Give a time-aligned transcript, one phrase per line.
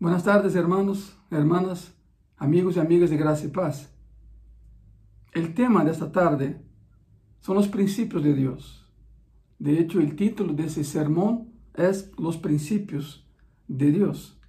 [0.00, 1.94] Buenas tardes, hermanos, hermanas,
[2.38, 3.92] amigos y amigas de gracia y paz.
[5.34, 6.58] El tema de esta tarde
[7.40, 8.90] son los principios de Dios.
[9.58, 13.28] De hecho, el título de ese sermón es Los principios
[13.68, 14.40] de Dios.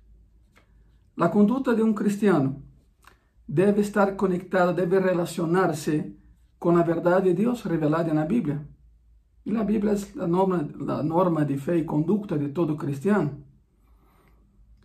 [1.17, 2.61] La conducta de un cristiano
[3.45, 6.15] debe estar conectada, debe relacionarse
[6.59, 8.65] con la verdad de Dios revelada en la Biblia.
[9.43, 13.50] Y la Biblia es la norma, la norma de fe y conducta de todo cristiano.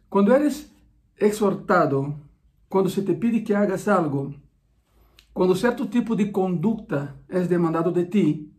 [0.09, 0.73] Quando eres
[1.16, 2.14] exortado,
[2.69, 4.34] quando se te pide que hagas algo,
[5.33, 8.52] quando certo tipo de conduta é demandado de ti,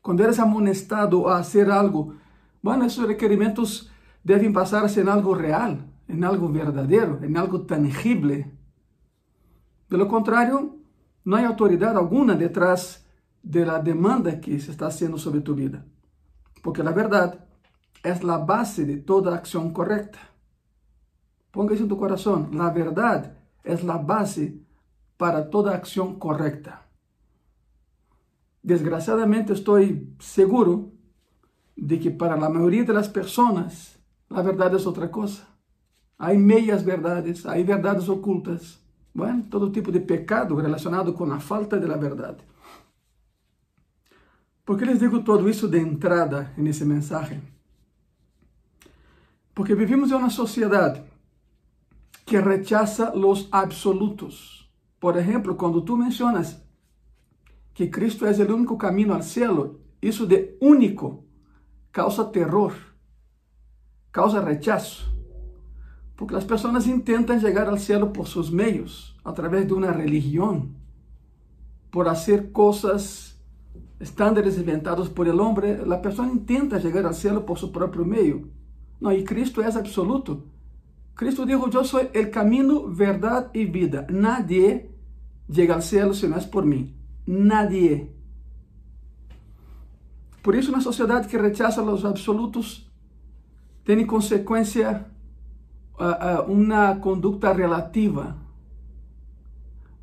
[0.00, 2.14] quando eres amonestado a hacer algo,
[2.62, 3.90] bueno, esses requerimentos
[4.22, 8.52] devem passar a ser algo real, em algo verdadeiro, em algo tangible.
[9.88, 10.78] De lo contrário,
[11.24, 13.04] não há autoridade alguma detrás
[13.42, 15.84] de la demanda que se está haciendo sobre tu vida.
[16.62, 17.46] Porque la verdad
[18.02, 20.18] es la base de toda acción correcta.
[21.54, 22.48] Ponga isso em tu coração.
[22.52, 23.32] La verdad
[23.64, 24.60] es la base
[25.16, 26.82] para toda acción correcta.
[28.60, 30.90] Desgraciadamente estoy seguro
[31.76, 35.46] de que para la mayoría de las personas la verdad es otra cosa.
[36.18, 38.80] Hay medias verdades, hay verdades ocultas.
[39.12, 42.36] Bueno, todo tipo de pecado relacionado con la falta de la verdad.
[44.64, 47.40] Por que les digo todo isso de entrada nesse mensagem?
[49.54, 51.13] Porque vivimos em uma sociedade
[52.24, 54.70] que rechaza los absolutos.
[54.98, 56.62] Por exemplo, quando tu mencionas
[57.74, 61.24] que Cristo é o único caminho ao cielo, isso de único
[61.90, 62.72] causa terror,
[64.10, 65.12] causa rechazo.
[66.16, 70.70] Porque as pessoas intentam chegar ao cielo por seus meios, através de uma religião,
[71.90, 73.36] por fazer coisas,
[74.00, 75.82] estándares inventados por el hombre.
[75.92, 78.50] A pessoa intenta chegar ao cielo por seu próprio meio.
[79.00, 80.53] Não, e Cristo é absoluto.
[81.14, 84.06] Cristo dijo, yo soy el camino, verdad y vida.
[84.10, 84.90] Nadie
[85.48, 86.96] llega al cielo si no es por mí.
[87.26, 88.12] Nadie.
[90.42, 92.90] Por isso, uma sociedade que rechaza os absolutos
[93.84, 95.06] tem consequência
[95.98, 98.36] uh, uh, uma conduta relativa.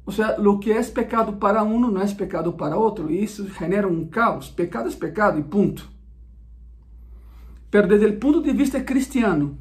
[0.05, 3.11] Ou seja, o que é pecado para um não é pecado para outro.
[3.11, 4.49] E isso genera um caos.
[4.49, 5.89] Pecado é pecado e ponto.
[7.69, 9.57] Pero desde o ponto de vista cristiano,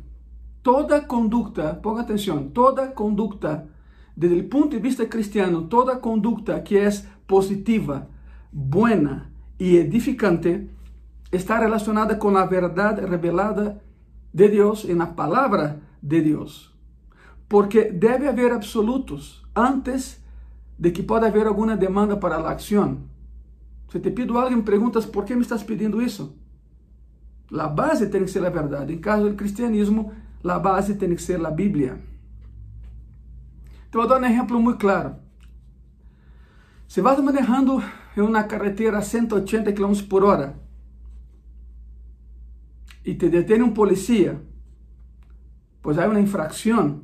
[0.63, 3.69] toda conducta, ponga atenção, toda conducta,
[4.17, 6.89] desde o ponto de vista cristiano, toda conducta que é
[7.27, 8.09] positiva,
[8.53, 10.69] buena e edificante,
[11.33, 13.81] está relacionada com a verdade revelada
[14.33, 16.75] de Deus e na palavra de Deus.
[17.49, 20.23] Porque deve haver absolutos antes
[20.79, 22.99] de que pode haver alguma demanda para a ação.
[23.91, 26.37] Se te pido algo, me perguntas por que me estás pedindo isso?
[27.53, 28.95] A base tem que ser a verdade.
[28.95, 30.13] Em caso do cristianismo,
[30.45, 32.01] a base tem que ser a Bíblia.
[33.91, 35.17] Te vou dar um exemplo muito claro.
[36.89, 37.83] Se vas manejando
[38.17, 40.59] em uma carretera a 180 km por hora
[43.05, 44.41] e te detém um policia,
[45.83, 47.03] pois há uma infração,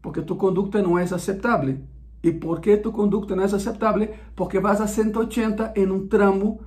[0.00, 1.80] porque tu conduta não é aceitável.
[2.22, 4.14] E por que tu conduta não é aceitável?
[4.34, 6.60] Porque vas a 180 em um tramo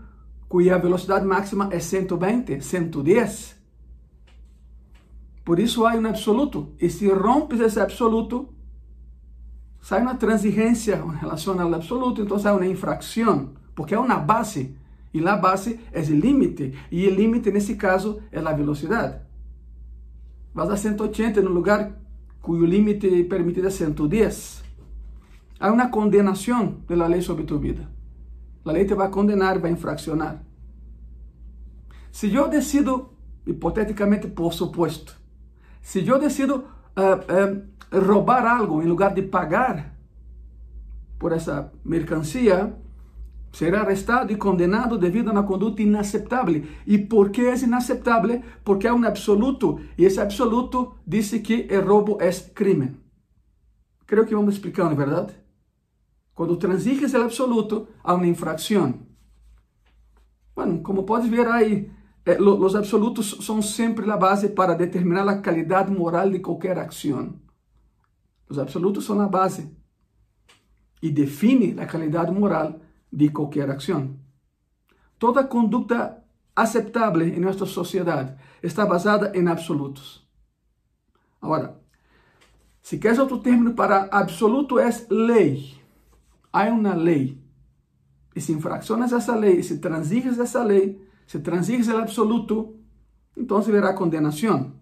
[0.47, 3.58] cuja velocidade máxima é 120, 110.
[5.43, 6.73] Por isso há um absoluto.
[6.79, 8.49] E se rompes esse absoluto,
[9.81, 14.75] sai uma transigência em relação ao absoluto, então sai uma infração, porque é uma base.
[15.13, 16.73] E a base é o limite.
[16.91, 19.21] E o limite, nesse caso, é a velocidade.
[20.53, 21.99] Vas a 180 no lugar
[22.41, 24.63] cujo limite permitido é 110.
[25.59, 27.89] Há uma condenação da lei sobre tu vida.
[28.65, 30.43] A lei te vai condenar, vai infraccionar.
[32.11, 33.09] Se eu decido,
[33.45, 35.18] hipoteticamente por suposto,
[35.81, 39.95] se eu decido uh, uh, roubar algo em lugar de pagar
[41.17, 42.73] por essa mercancia,
[43.51, 46.63] será arrestado e condenado devido a uma conduta inaceitável.
[46.85, 48.41] E por que é inaceitável?
[48.63, 52.97] Porque há um absoluto, e esse absoluto disse que o roubo é crime.
[54.05, 55.33] Creio que vamos explicando, verdade?
[56.33, 59.01] Quando transiges o absoluto, há uma infração.
[60.55, 65.41] Bueno, como podes ver aí, eh, los absolutos son siempre la base para determinar la
[65.41, 67.41] calidad moral de cualquier acción.
[68.47, 69.71] Los absolutos son la base
[71.01, 72.81] y define la calidad moral
[73.11, 74.19] de cualquier acción.
[75.17, 76.25] Toda conducta
[76.55, 80.27] aceptable en nuestra sociedad está basada en absolutos.
[81.41, 81.79] Ahora,
[82.81, 85.79] si quieres otro término para absoluto es ley.
[86.51, 87.43] Hay una ley.
[88.35, 92.73] Y si infraccionas esa ley, si transiges esa ley, se transiges el absoluto,
[93.35, 94.73] entonces verá condenación.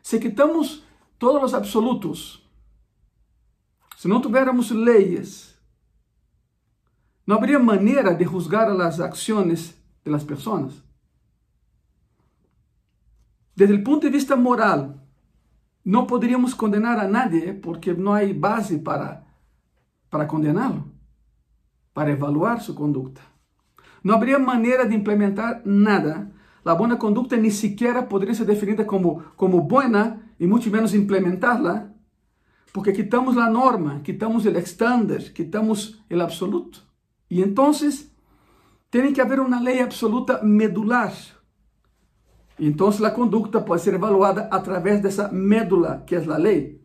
[0.00, 0.84] se quitamos
[1.18, 2.48] todos os absolutos,
[3.96, 5.58] se não tivéssemos leis,
[7.26, 10.72] não haveria maneira de juzgar as ações das pessoas.
[13.56, 15.00] Desde o ponto de vista moral,
[15.84, 19.24] não poderíamos condenar a nadie porque não há base para,
[20.08, 20.92] para condená-lo,
[21.92, 23.31] para evaluar sua conduta.
[24.02, 26.30] Não haveria maneira de implementar nada.
[26.64, 31.88] A boa conduta nem sequer poderia ser definida como, como boa e muito menos implementá-la,
[32.72, 36.82] porque quitamos a norma, quitamos o estándar, quitamos o absoluto.
[37.30, 37.70] E então,
[38.90, 41.12] tem que haver uma lei absoluta medular
[42.64, 46.80] então, a conduta pode ser evaluada através dessa médula, que é a lei.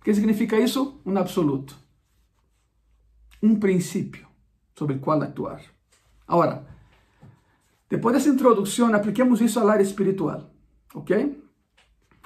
[0.00, 1.00] O que significa isso?
[1.04, 1.76] Um absoluto.
[3.42, 4.26] Um princípio
[4.76, 5.60] sobre o qual actuar.
[6.26, 6.66] Agora,
[7.88, 10.50] depois dessa introdução, apliquemos isso à área espiritual,
[10.94, 11.42] ok?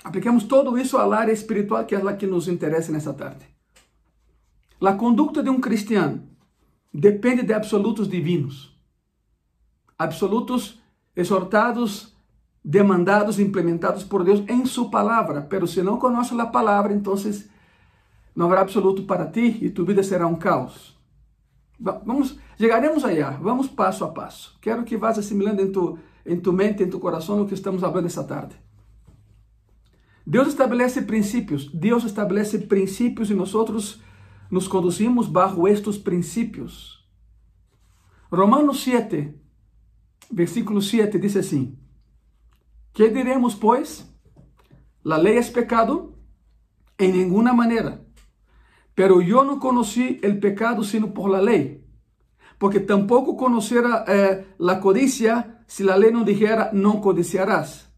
[0.03, 3.45] Apliquemos tudo isso à área espiritual, que é a que nos interessa nessa tarde.
[4.81, 6.23] A conduta de um cristiano
[6.93, 8.75] depende de absolutos divinos,
[9.99, 10.81] absolutos
[11.15, 12.17] exortados
[12.65, 15.43] demandados, implementados por Deus em sua palavra.
[15.43, 17.15] Pero se não conhece a palavra, então
[18.35, 20.99] não haverá absoluto para ti e tu vida será um caos.
[21.79, 24.59] Vamos, chegaremos allá, vamos passo a passo.
[24.61, 27.81] Quero que vás assimilando em tu, em tu mente, em tu coração o que estamos
[27.81, 28.55] falando essa tarde.
[30.27, 33.55] Deus estabelece princípios, Deus estabelece princípios e nós
[34.51, 37.09] nos conduzimos bajo estes princípios.
[38.31, 39.35] Romanos 7,
[40.31, 41.79] versículo 7 diz assim:
[42.93, 44.07] ¿Qué diremos, pues?
[45.03, 46.15] La ley es pecado?
[46.99, 48.05] En ninguna manera.
[48.95, 51.80] Pero yo no conocí el pecado sino por la ley.
[52.61, 57.89] Porque tampoco conociera eh, la codicia si la ley no dijera no codiciarás.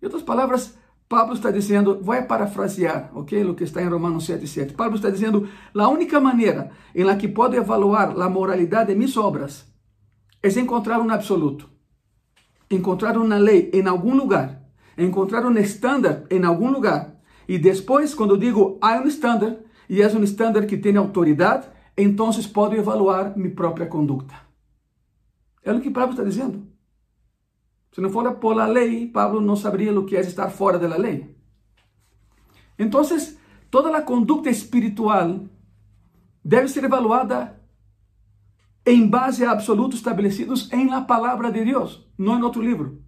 [0.00, 3.44] En otras palabras, Pablo está dizendo, vou parafrasear, ok?
[3.44, 4.74] O que está em Romanos 7, 7.
[4.74, 9.66] Pablo está dizendo, a única maneira em que posso evaluar a moralidade de minhas obras
[10.42, 11.68] é encontrar um absoluto
[12.70, 14.62] encontrar uma lei em algum lugar,
[14.96, 17.16] encontrar um estándar em algum lugar,
[17.48, 19.56] e depois, quando digo há um estándar,
[19.88, 21.66] e é um estándar que tem autoridade,
[22.02, 24.34] então posso evaluar minha própria conduta.
[25.62, 26.66] É o que Pablo está dizendo.
[27.92, 30.96] Se não for por la lei, Pablo não saberia o que é estar fora da
[30.96, 31.36] lei.
[32.78, 33.02] Então,
[33.70, 35.40] toda a conduta espiritual
[36.44, 37.60] deve ser evaluada
[38.86, 43.02] em base a absolutos estabelecidos em la palavra de Deus, não em outro livro.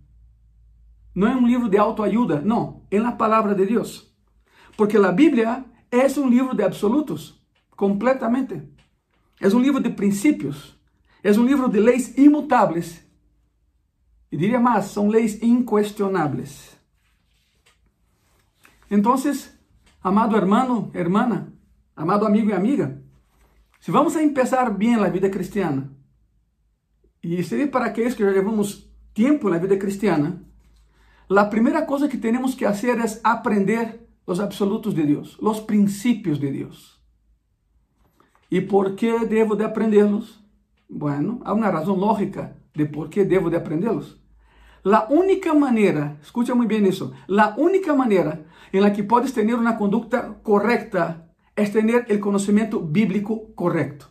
[1.15, 4.13] Não é um livro de autoajuda, não, em la palavra de Deus.
[4.77, 7.43] Porque a Bíblia é um livro de absolutos,
[7.77, 8.63] completamente.
[9.43, 10.79] É um livro de princípios,
[11.21, 13.05] é um livro de leis imutáveis.
[14.31, 16.79] E diria mais, são leis inquestionáveis.
[18.89, 19.17] Então,
[20.01, 21.53] amado hermano, hermana,
[21.97, 23.03] amado amigo e amiga,
[23.81, 25.91] se vamos a empezar bem a vida cristiana,
[27.21, 30.41] e seria para aqueles que já levamos tempo na vida cristiana,
[31.29, 36.39] a primeira coisa que temos que fazer é aprender os absolutos de Deus, os princípios
[36.39, 37.02] de Deus.
[38.53, 40.45] E por que devo de aprendê-los?
[40.87, 44.21] Bueno, há uma razão lógica de por que devo de aprendê-los.
[44.85, 49.55] A única maneira, escucha muito bem isso, a única maneira em la que podes ter
[49.55, 54.11] uma conduta correta es tener el conocimiento bíblico correcto.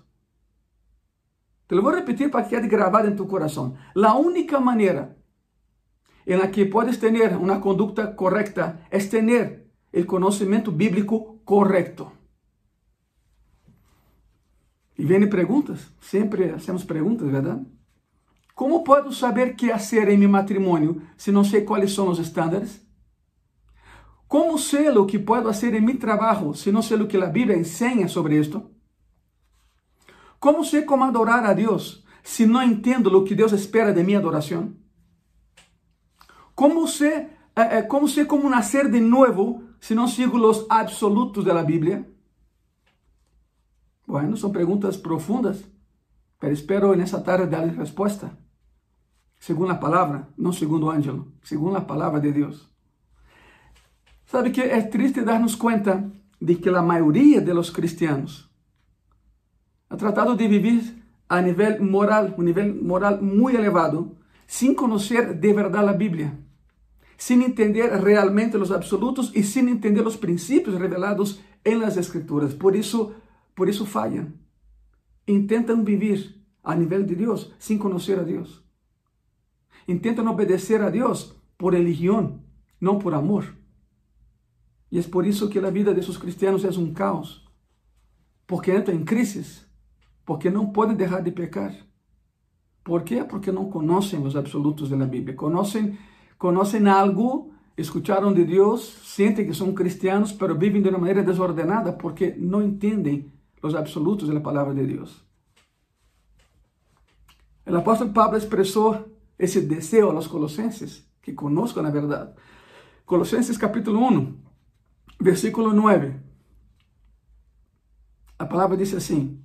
[1.67, 3.75] Te lo voy a repetir para que quede grabado en tu corazón.
[3.93, 5.17] La única manera
[6.25, 12.13] en la que puedes tener una conducta correcta es tener el conocimiento bíblico correcto.
[15.01, 17.59] Y vienen preguntas, siempre hacemos preguntas, ¿verdad?
[18.53, 22.85] ¿Cómo puedo saber qué hacer en mi matrimonio si no sé cuáles son los estándares?
[24.27, 27.25] Como sei o que posso fazer em meu trabalho se não sei o que a
[27.25, 28.69] Bíblia ensina sobre isto?
[30.39, 34.19] Como sei como adorar a Deus se não entendo o que Deus espera de minha
[34.19, 34.71] adoração?
[36.53, 41.43] Como sei, eh, eh, como sei como nascer de novo se não sigo os absolutos
[41.43, 42.10] da Bíblia?
[44.11, 45.63] Bueno, são perguntas profundas,
[46.41, 48.37] mas espero nessa tarde dar resposta.
[49.39, 52.69] Segundo a palavra, não segundo o ângelo, segundo a palavra de Deus.
[54.25, 58.51] Sabe que é triste darnos conta de que a maioria de los cristianos
[59.89, 60.83] ha tratado de viver
[61.29, 66.37] a nível moral, um nível moral muito elevado, sem conhecer de verdade a Bíblia,
[67.17, 72.53] sem entender realmente os absolutos e sem entender os princípios revelados em las Escrituras.
[72.53, 73.15] Por isso,
[73.61, 74.33] por isso falham.
[75.27, 78.65] Intentam viver a nível de Deus sem conhecer a Deus.
[79.87, 82.39] Intentam obedecer a Deus por religião,
[82.81, 83.55] não por amor.
[84.91, 87.47] Y es por eso que la vida de esos cristianos es un caos.
[88.47, 89.69] Porque entran en crisis.
[90.25, 91.87] Porque no pueden dejar de pecar.
[92.81, 93.23] ¿Por qué?
[93.25, 95.35] Porque no conocen los absolutos de la.
[95.35, 95.99] Conocen,
[96.39, 101.95] conocen algo, escucharon de Dios, sienten que son cristianos, pero viven de una manera desordenada
[101.95, 103.30] porque no entienden
[103.61, 105.25] los absolutos de la palabra de Dios.
[107.65, 112.35] El apóstol Pablo expresó ese deseo a los colosenses, que conozcan la verdad.
[113.05, 114.35] Colosenses capítulo 1,
[115.19, 116.21] versículo 9.
[118.39, 119.39] La palabra dice así,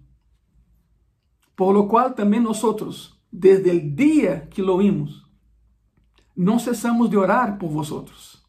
[1.55, 5.31] por lo cual también nosotros, desde el día que lo oímos,
[6.35, 8.46] no cesamos de orar por vosotros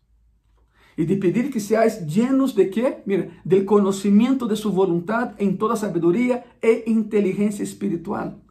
[0.97, 3.03] y de pedir que seáis llenos de qué?
[3.05, 8.41] Mira, del conocimiento de su voluntad en toda sabiduría e inteligencia espiritual.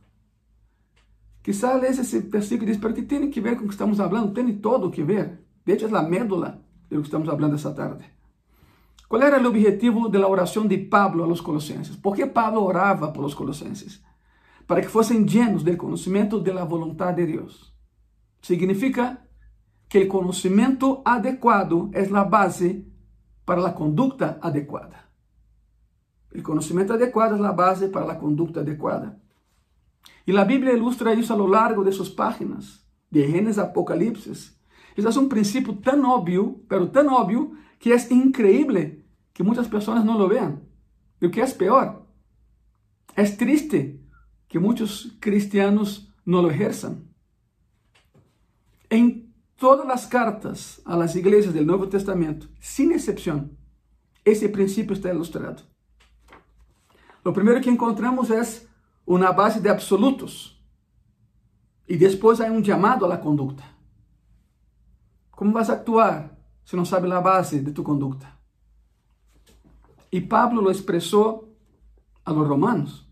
[1.42, 3.98] Quizá lees esse versículo e diz, pero que tem que ver com o que estamos
[3.98, 4.32] falando?
[4.32, 5.44] Tem todo que ver.
[5.64, 8.04] De hecho, é a médula do que estamos falando essa tarde.
[9.08, 11.96] Qual era o objetivo da oração de Pablo a los colossenses?
[11.96, 14.02] Por que Pablo orava por los colossenses?
[14.66, 17.72] Para que fossem llenos do conhecimento da vontade de Deus.
[18.40, 19.25] Significa
[19.88, 22.86] que o conhecimento adequado é a base
[23.44, 25.06] para a conduta adequada.
[26.34, 29.18] O conhecimento adequado é a base para a conduta adequada.
[30.26, 34.30] E a Bíblia ilustra isso a lo largo de suas páginas, de Gênesis a Apocalipse.
[34.96, 40.04] Esse é um princípio tão óbvio, pero tão óbvio, que é increíble que muitas pessoas
[40.04, 40.60] não lo vean.
[41.20, 42.02] E o que é pior,
[43.14, 44.00] é triste
[44.48, 47.02] que muitos cristianos não lo ejerzam.
[48.90, 49.25] Em
[49.56, 53.50] todas as cartas a las igrejas do Novo Testamento, sem exceção,
[54.24, 55.62] esse princípio está ilustrado.
[57.24, 58.42] O primeiro que encontramos é
[59.06, 60.62] uma base de absolutos
[61.88, 63.64] e depois há um chamado à conduta.
[65.30, 68.26] Como vas a actuar se não sabe a base de tu conduta?
[70.10, 71.56] E Pablo lo expressou
[72.24, 73.06] a los romanos,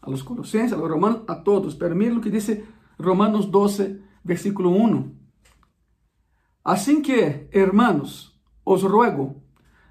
[0.00, 1.74] a los colossenses, a los romanos, a todos.
[1.74, 2.62] Pero mire o que diz
[2.98, 5.19] Romanos 12, versículo 1.
[6.70, 9.42] Assim que, hermanos, os ruego,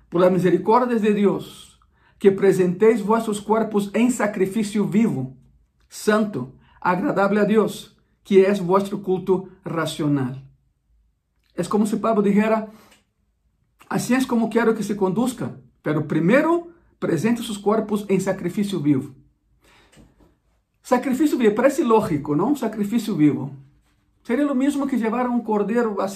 [0.09, 1.77] por las misericordias de Deus,
[2.17, 5.35] que presenteis vossos corpos em sacrifício vivo,
[5.89, 10.37] santo, agradável a Deus, que é vosso culto racional.
[11.53, 12.69] É como se Pablo dijera,
[13.89, 19.13] assim é como quero que se conduzca, pero primeiro presente seus corpos em sacrifício vivo.
[20.81, 22.55] Sacrifício vivo, parece lógico, não?
[22.55, 23.53] Sacrifício vivo.
[24.23, 26.07] Seria o mesmo que levar um cordeiro há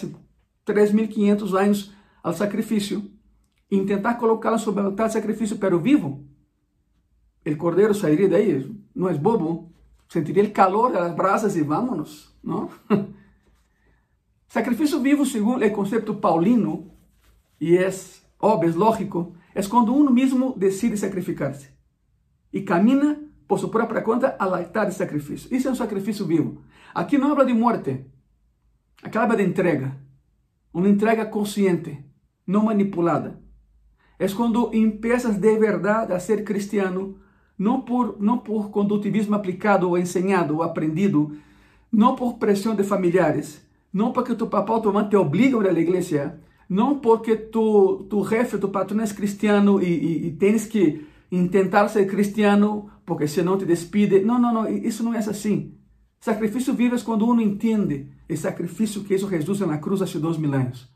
[0.66, 3.12] 3.500 anos ao sacrifício
[3.70, 6.26] intentar colocá-la sobre o altar de sacrifício, pero vivo,
[7.46, 9.72] o cordeiro sairia daí, não é bobo,
[10.08, 12.70] sentiria o calor das brasas e vámonos, não?
[14.48, 16.92] Sacrifício vivo, segundo o conceito paulino,
[17.60, 17.90] e é
[18.40, 21.70] óbvio, é lógico, é quando uno mesmo decide sacrificar-se
[22.52, 25.54] e camina por sua própria conta al altar de sacrifício.
[25.54, 26.62] Isso é um sacrifício vivo.
[26.94, 28.06] Aqui não habla de morte,
[29.02, 29.98] aqui habla de entrega,
[30.74, 32.04] uma entrega consciente,
[32.46, 33.40] não manipulada.
[34.18, 37.18] É quando empiezas de verdade a ser cristiano,
[37.58, 41.38] não por, não por condutivismo aplicado ou ensinado ou aprendido,
[41.92, 45.66] não por pressão de familiares, não porque tu papá ou tu mamãe te obligam a
[45.66, 50.32] ir à igreja, não porque tu, tu jefe, tu patrão é cristiano e, e, e
[50.32, 51.06] tens que
[51.52, 54.22] tentar ser cristiano porque senão te despide.
[54.22, 55.76] Não, não, não, isso não é assim.
[56.24, 60.38] Sacrifício vivo é quando uno entende o sacrifício que hizo Jesus na cruz há dois
[60.38, 60.90] mil anos.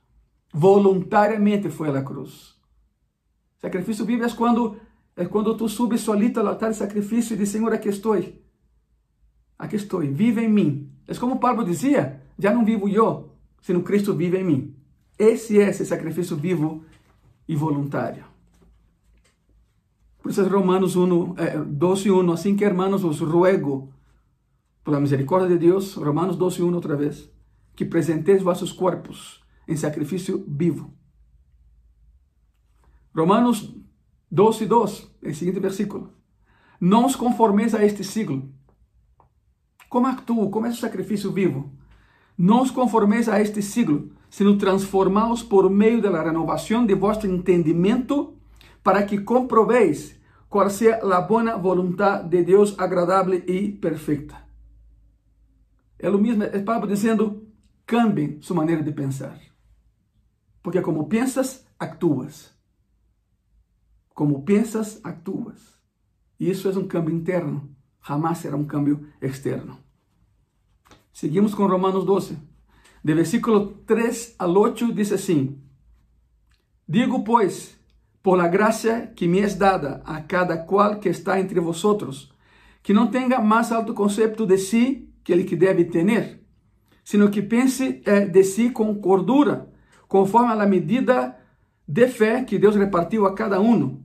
[0.54, 2.56] Voluntariamente foi à cruz.
[3.58, 4.80] Sacrifício bíblico é quando,
[5.18, 8.16] é quando tu subes solito ao altar de sacrifício e diz, Senhor, aqui estou.
[9.60, 10.94] Aqui estou, vive em mim.
[11.06, 13.30] É como Paulo dizia, já não vivo eu,
[13.62, 14.76] sino Cristo vive em mim.
[15.20, 16.86] Esse é esse sacrifício vivo
[17.46, 18.24] e voluntário.
[20.24, 23.92] Por isso Romanos 1, eh, 12, 1, assim que hermanos os ruego,
[24.88, 27.30] por la misericórdia de Deus, Romanos 12, 1 outra vez,
[27.76, 30.94] que presenteis vossos corpos em sacrifício vivo,
[33.14, 33.76] Romanos
[34.32, 36.14] 12, 2, el siguiente versículo.
[36.80, 38.50] Não os conformeis a este siglo.
[39.90, 40.50] Como actuo?
[40.50, 41.70] Como é o sacrifício vivo?
[42.38, 48.38] Não os conformeis a este siglo, sino transformados por meio da renovação de vosso entendimento,
[48.82, 50.18] para que comproveis
[50.48, 54.47] qual seja a boa vontade de Deus agradável e perfeita.
[56.00, 57.48] É o mesmo, é Pablo dizendo,
[57.86, 59.40] cambiem sua maneira de pensar.
[60.62, 62.54] Porque como pensas, actuas.
[64.14, 65.78] Como pensas, actúas.
[66.40, 67.76] E isso é um cambio interno,
[68.06, 69.78] jamais será um cambio externo.
[71.12, 72.38] Seguimos com Romanos 12.
[73.04, 75.62] De versículo 3 al 8 diz assim:
[76.88, 77.80] Digo, pues,
[78.22, 82.32] por la gracia que me es dada a cada cual que está entre vosotros,
[82.84, 86.40] que não tenha mais alto conceito de si que ele que deve ter,
[87.04, 89.70] sino que pense eh, de si com cordura,
[90.08, 91.38] conforme a medida
[91.86, 94.02] de fé que Deus repartiu a cada um.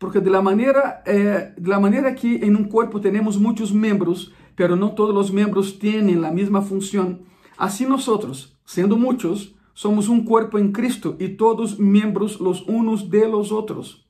[0.00, 4.32] Porque de la maneira, eh, de la maneira que em um corpo temos muitos membros,
[4.56, 7.20] pero não todos os membros têm a mesma função,
[7.56, 13.24] assim nós, sendo muitos, somos um corpo em Cristo e todos membros los unos de
[13.28, 14.08] los outros.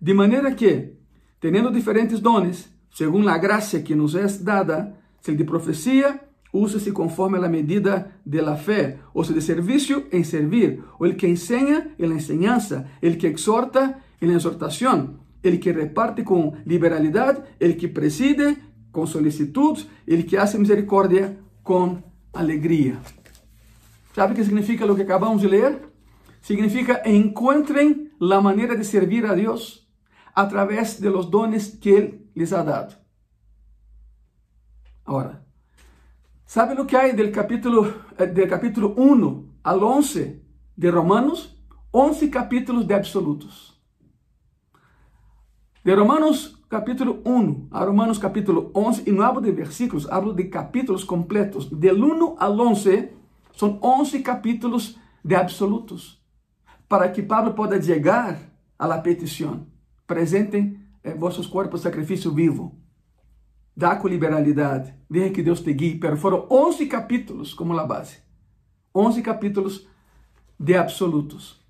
[0.00, 0.94] De maneira que,
[1.40, 7.38] tendo diferentes dones, segundo a graça que nos é dada, se de profecia, use-se conforme
[7.38, 11.90] a medida de la fé, ou se de serviço, em servir, ou el que ensina,
[11.98, 17.76] em la enseñanza, el que exorta, em la exortação, el que reparte com liberalidade, el
[17.76, 18.56] que preside
[18.90, 22.98] com solicitud, el que hace misericórdia com alegria.
[24.14, 25.78] ¿Sabe o que significa o que acabamos de ler?
[26.40, 29.86] Significa encontrem a maneira de servir a Deus
[30.34, 33.07] através de los dones que Ele lhes ha dado.
[35.08, 35.42] Agora,
[36.44, 40.44] ¿sabe o que há del capítulo, eh, del capítulo 1 al 11
[40.76, 41.56] de Romanos?
[41.92, 43.80] 11 capítulos de absolutos.
[45.82, 50.50] De Romanos capítulo 1 a Romanos capítulo 11, e não hablo de versículos, hablo de
[50.50, 51.70] capítulos completos.
[51.70, 53.08] Del 1 al 11
[53.56, 56.22] são 11 capítulos de absolutos.
[56.86, 58.38] Para que Pablo possa chegar
[58.78, 59.66] a la petição.
[60.06, 62.76] Presentem eh, vossos corpos sacrifício vivo.
[63.78, 64.92] Dá com liberalidade.
[65.08, 66.00] Deixa que Deus te guie.
[66.00, 68.18] Pero foram 11 capítulos como a base.
[68.92, 69.86] 11 capítulos
[70.58, 71.64] de absolutos.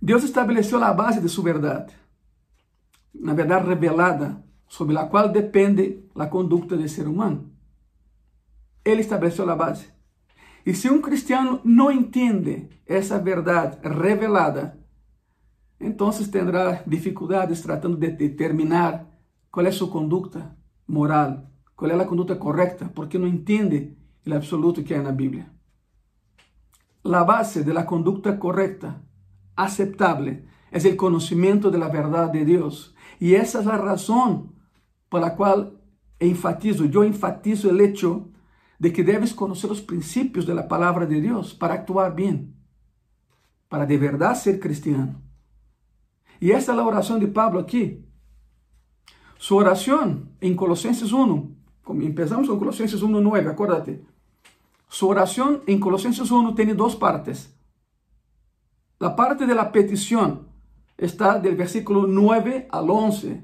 [0.00, 1.92] Deus estabeleceu a base de sua verdade.
[3.12, 7.50] Na verdade revelada, sobre a qual depende a conduta do ser humano.
[8.84, 9.88] Ele estabeleceu a base.
[10.64, 14.78] E se um cristiano não entende essa verdade revelada,
[15.80, 19.12] então terá dificuldades tratando de determinar
[19.54, 20.56] qual é sua conduta
[20.88, 25.48] moral, qual é a conduta correta, porque não entende o absoluto que há na Bíblia.
[27.04, 29.00] A base da conduta correta,
[29.56, 32.92] aceptável, é o conhecimento da verdade de Deus.
[33.20, 34.52] E essa é a razão
[35.08, 35.72] pela qual
[36.20, 38.32] enfatizo, eu enfatizo o hecho
[38.80, 42.52] de que debes conhecer os princípios da palavra de Deus para actuar bem,
[43.68, 45.22] para de verdade ser cristiano.
[46.40, 48.03] E esta é a oração de Pablo aqui.
[49.44, 51.54] Sua oração em Colossenses 1,
[52.00, 54.00] empezamos com Colossenses 1, 9, acuérdate.
[54.88, 57.54] Sua oração em Colossenses 1 tem duas partes.
[58.98, 60.46] A parte da petição
[60.96, 63.42] está do versículo 9 al 11.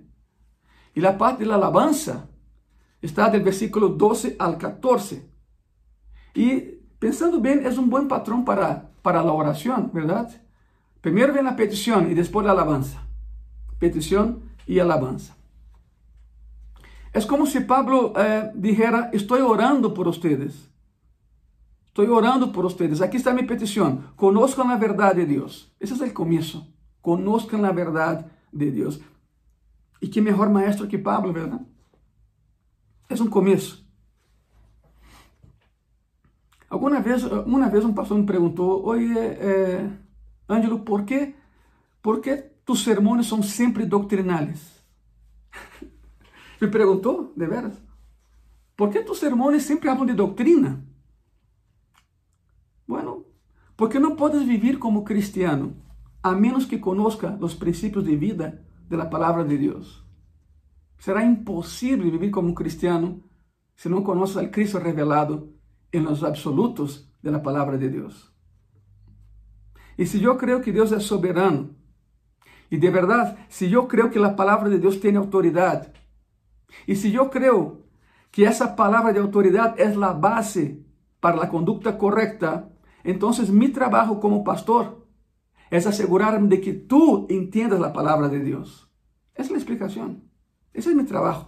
[0.96, 2.30] E a parte da alabanza
[3.02, 5.28] está do versículo 12 al 14.
[6.34, 10.40] E pensando bem, é um bom patrão para, para a oração, verdade?
[11.02, 12.96] Primeiro vem a petição e depois a alabanza.
[13.78, 15.38] Petição e alabanza.
[17.12, 20.70] É como se Pablo eh, dijera: Estou orando por vocês.
[21.86, 23.02] Estou orando por vocês.
[23.02, 24.04] Aqui está minha petição.
[24.16, 25.72] Conozcan a verdade de Deus.
[25.80, 26.66] Esse é o começo.
[27.02, 29.00] Conozcan a verdade de Deus.
[30.00, 31.64] E que melhor maestro que Pablo, verdade?
[33.08, 33.84] É um começo.
[36.68, 39.12] Alguma vez, uma vez um pastor me perguntou, oi,
[40.48, 41.34] Ângelo, por que,
[42.00, 42.20] por
[42.64, 44.79] tus sermões são sempre doutrinais?
[46.60, 47.74] Me perguntou, de veras.
[48.76, 50.84] ¿Por que tus sermões sempre falam de doutrina?
[52.86, 53.26] Bueno,
[53.76, 55.76] porque não podes viver como cristiano
[56.22, 60.04] a menos que conozca os princípios de vida da palavra de Deus.
[60.98, 63.22] Será impossível viver como cristiano
[63.76, 65.54] se não conoces al Cristo revelado
[65.92, 68.30] em los absolutos de la palavra de Deus.
[69.96, 71.76] E se eu creio que Deus é soberano,
[72.70, 75.90] e de verdade, se eu creio que a palavra de Deus tem autoridade,
[76.86, 77.84] e se eu creio
[78.30, 80.84] que essa palavra de autoridade é a base
[81.20, 82.70] para a conduta correta,
[83.04, 85.06] então meu trabalho como pastor
[85.70, 88.88] é assegurar-me de que tu entiendas a palavra de Deus.
[89.34, 90.20] Essa é a explicação.
[90.74, 91.46] Esse é meu trabalho.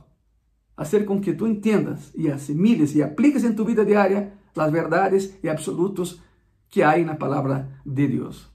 [0.76, 5.38] Hacer com que tu entendas e assimiles e apliques em tu vida diária as verdades
[5.42, 6.20] e absolutos
[6.68, 8.50] que há na palavra de Deus.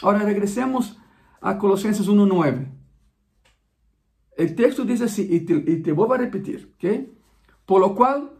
[0.00, 0.98] Agora regressemos
[1.40, 2.79] a Colossenses 1:9.
[4.40, 7.12] O texto diz assim, e te, e te vou repetir, ¿ok?
[7.66, 8.32] Por lo cual,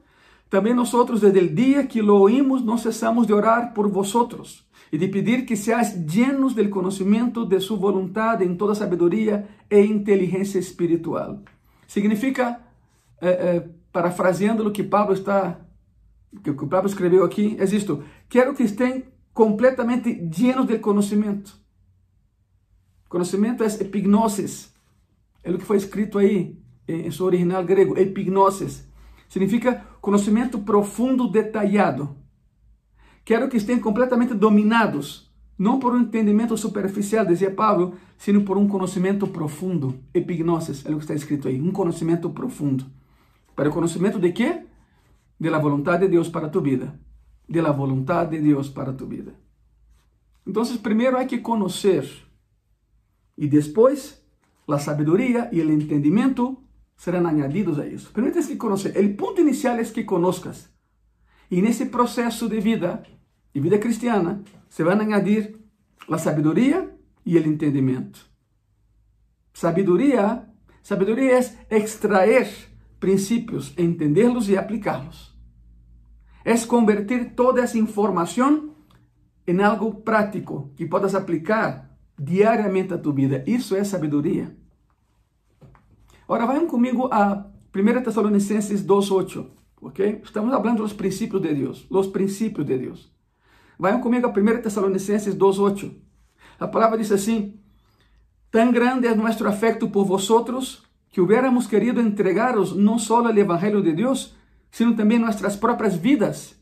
[0.48, 4.96] também nós, desde o dia que lo oímos, não cessamos de orar por vosotros e
[4.96, 10.58] de pedir que seas llenos del conhecimento de sua vontade em toda sabedoria e inteligência
[10.58, 11.42] espiritual.
[11.86, 12.60] Significa,
[13.20, 15.60] eh, eh, parafraseando o que Pablo está,
[16.42, 21.54] que o Pablo escreveu aqui, é isto: quero que estejam completamente llenos del conhecimento.
[23.08, 24.72] Conhecimento é epignosis,
[25.42, 28.88] é o que foi escrito aí em seu original grego, epignosis.
[29.29, 32.16] Significa conhecimento profundo, detalhado.
[33.24, 38.66] Quero que estejam completamente dominados, não por um entendimento superficial, dizia Pablo, sino por um
[38.66, 40.00] conhecimento profundo.
[40.12, 42.87] Epignosis, é o que está escrito aí, um conhecimento profundo.
[43.55, 44.64] Para o conhecimento de quê?
[45.38, 46.98] De la vontade de Deus para tu vida.
[47.48, 49.35] De la vontade de Deus para tu vida.
[50.46, 52.09] Então, primeiro há que conhecer.
[53.37, 54.19] E depois,
[54.68, 56.62] a sabedoria e o entendimento
[56.96, 58.12] serão añadidos a isso.
[58.12, 58.96] Tens que conhecer.
[58.99, 60.70] O ponto inicial é que conozcas.
[61.51, 63.03] E nesse processo de vida,
[63.53, 65.59] de vida cristiana, se añadir
[66.09, 66.94] a sabedoria
[67.25, 68.31] e o entendimento.
[69.53, 70.46] Sabedoria,
[70.83, 72.49] sabedoria é extrair
[73.01, 75.37] princípios, entendê-los e aplicá-los.
[76.44, 78.75] É convertir toda essa informação
[79.46, 81.89] em algo prático que podas aplicar
[82.20, 83.42] diariamente a tu vida.
[83.46, 84.54] Isso é sabedoria.
[86.24, 89.46] Agora, vayam comigo a 1 Tessalonicenses 2.8,
[89.80, 90.20] ok?
[90.22, 93.11] Estamos falando dos princípios de Deus, os princípios de Deus.
[93.78, 95.90] Vayam comigo a 1 Tessalonicenses 2.8.
[96.61, 97.59] A palavra diz assim,
[98.50, 103.83] Tan grande é nosso afecto por vosotros, que hubiéramos querido entregaros não só o Evangelho
[103.83, 104.37] de Deus,
[104.70, 106.54] sino também nossas próprias vidas,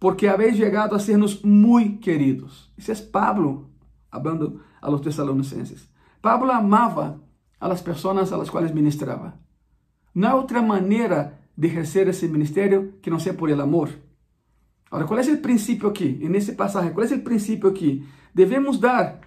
[0.00, 2.70] porque habéis chegado a sernos muito queridos.
[2.76, 3.70] Isso é Pablo,
[4.10, 5.88] hablando a los Tessalonicenses.
[6.20, 7.20] Pablo amava
[7.60, 9.38] a las personas a las quais ministrava.
[10.14, 13.90] Não há outra maneira de exercer esse ministério que não seja por el amor.
[14.90, 16.26] Agora, qual é o princípio aqui?
[16.28, 18.06] Nesse passagem, qual é o princípio aqui?
[18.34, 19.20] Devemos dar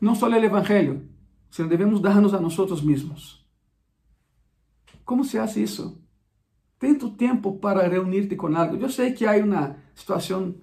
[0.00, 1.08] não só o Evangelho,
[1.50, 1.68] sino
[2.00, 3.44] dar-nos a nós mesmos.
[5.04, 6.00] Como se faz isso?
[6.78, 8.76] Tu tempo para reunir-te com algo.
[8.76, 10.54] Eu sei que há uma situação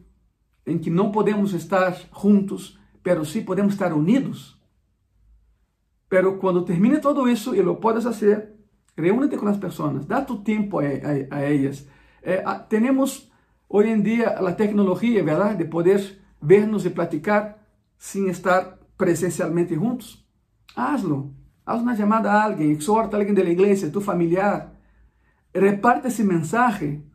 [0.65, 4.59] em que não podemos estar juntos, pero sim podemos estar unidos.
[6.09, 8.55] Pero quando termine todo isso, e lo fazer,
[8.97, 11.87] reúne-te com as pessoas, dá tu tempo a, a, a elas.
[12.23, 13.31] Eh, temos
[13.69, 17.59] hoje em dia a tecnologia, verdade, de poder vernos e platicar
[17.95, 20.25] sem estar presencialmente juntos.
[20.75, 21.31] Hazlo.
[21.63, 24.73] Haz uma chamada a alguém, exorta a alguém da igreja, tu familiar.
[25.53, 27.05] Reparte esse mensagem.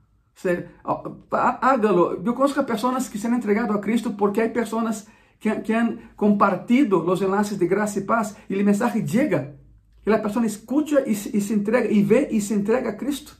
[1.32, 2.22] Hágalo.
[2.24, 5.08] Eu conheço pessoas que se han entregado a Cristo porque há pessoas
[5.40, 9.56] que, que han compartido os enlaces de graça e paz e o mensagem chega.
[10.06, 13.36] E a pessoa escuta e, e se entrega, e vê e se entrega a Cristo.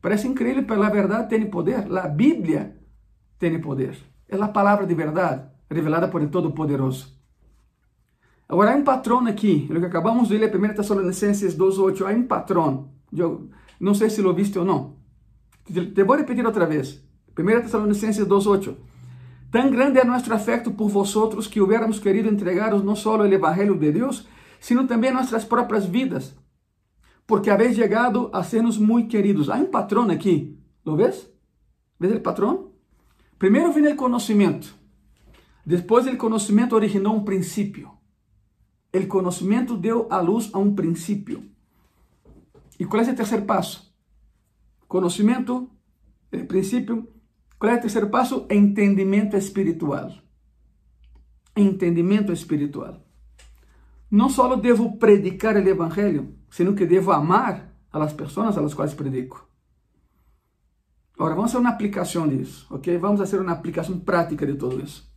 [0.00, 1.86] Parece incrível, mas a verdade tem poder.
[1.96, 2.76] A Bíblia
[3.38, 3.96] tem poder.
[4.28, 7.16] É a palavra de verdade revelada por el Todo-Poderoso.
[8.48, 12.22] Agora, há um patrão aqui, o que acabamos de ler, 1 Tessalonicenses 2,8, há um
[12.22, 12.88] patrão.
[13.14, 14.96] Eu não sei se lo viste ou não.
[15.66, 17.02] Te vou repetir outra vez.
[17.38, 18.74] 1 Tessalonicenses 2,8.
[19.50, 23.78] Tan grande é nosso afecto por vosotros que hubiéramos querido entregaros não só o Evangelho
[23.78, 24.26] de Deus,
[24.60, 26.36] sino também nossas próprias vidas,
[27.26, 29.48] porque habéis chegado a sermos muito queridos.
[29.48, 31.30] Há um patrão aqui, lo ves?
[31.98, 32.72] ¿Ves o patrão?
[33.38, 34.74] Primeiro vem o conhecimento,
[35.64, 37.90] depois o conhecimento originou um princípio.
[38.94, 41.44] O conhecimento deu a luz a um princípio.
[42.80, 43.94] E qual é o terceiro passo?
[44.86, 45.70] Conhecimento,
[46.48, 47.06] princípio.
[47.58, 48.46] Qual é o terceiro passo?
[48.48, 50.12] Entendimento espiritual.
[51.56, 53.04] Entendimento espiritual.
[54.10, 58.74] Não só devo predicar o evangelho, sino que devo amar a las pessoas a las
[58.74, 59.48] quais predico.
[61.14, 62.96] Agora, vamos fazer uma aplicação disso, ok?
[62.96, 65.12] Vamos fazer uma aplicação prática de tudo isso.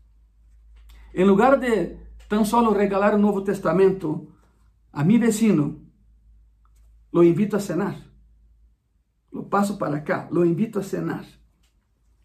[1.14, 1.96] Em lugar de
[2.28, 4.34] tão solo regalar o Novo Testamento
[4.92, 5.80] a mi vecino,
[7.14, 7.96] lo invito a cenar.
[9.32, 11.26] Lo passo para cá, lo invito a cenar.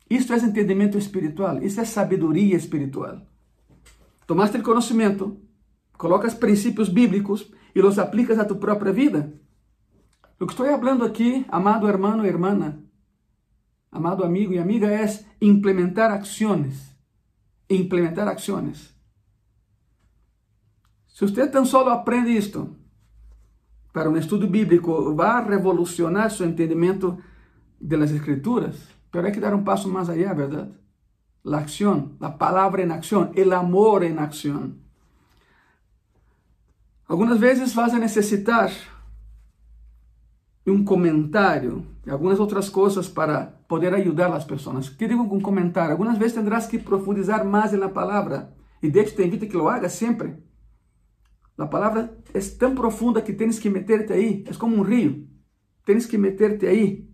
[0.09, 3.21] Isto é entendimento espiritual, isso é sabedoria espiritual.
[4.27, 5.41] Tomaste o conhecimento,
[5.97, 9.33] colocas princípios bíblicos e los aplicas a tu própria vida.
[10.39, 12.83] O que estou falando aqui, amado hermano e hermana,
[13.91, 15.07] amado amigo e amiga, é
[15.41, 16.95] implementar ações.
[17.69, 18.95] Implementar ações.
[21.09, 22.77] Se você tão solo aprende isto
[23.93, 27.19] para um estudo bíblico, vai revolucionar seu entendimento
[27.81, 30.73] das escrituras, mas hay que dar um passo mais allá, verdade?
[31.43, 34.83] La acción, la palabra en acción, el amor en acción.
[37.09, 38.71] Algumas vezes vas a necessitar
[40.67, 44.89] um comentário e algumas outras coisas para poder ajudar as pessoas.
[44.89, 45.93] Que digo com um comentário?
[45.93, 48.53] Algumas vezes tendrás que profundizar mais na palavra.
[48.83, 50.37] E de te invito que lo hagas sempre.
[51.57, 54.45] A palavra é tão profunda que tens que meterte aí.
[54.47, 55.27] É como um rio.
[55.85, 57.06] Tens que meterte aí.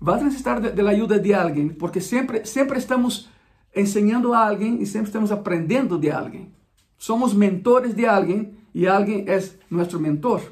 [0.00, 3.28] Vas a necessitar de, de, de alguém, porque sempre, sempre estamos
[3.74, 6.54] ensinando a alguém e sempre estamos aprendendo de alguém.
[6.98, 9.38] Somos mentores de alguém e alguém é
[9.70, 10.42] nosso mentor.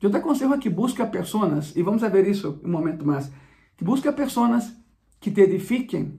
[0.00, 3.30] Eu te aconselho a que busque pessoas, e vamos ver isso um momento mais,
[3.76, 4.74] que busque pessoas
[5.20, 6.18] que te edifiquem,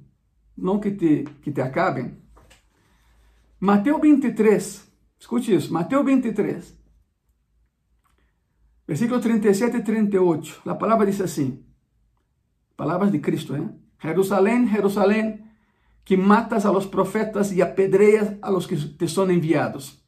[0.58, 2.16] não que te, que te acabem.
[3.60, 4.88] Mateus 23,
[5.20, 6.78] escute isso, Mateus 23,
[8.88, 11.64] versículo 37 e 38, a palavra diz assim,
[12.76, 13.70] palavras de Cristo, ¿eh?
[14.00, 15.44] Jerusalém, Jerusalém,
[16.04, 20.04] que matas a los profetas e apedreas a los que te são enviados.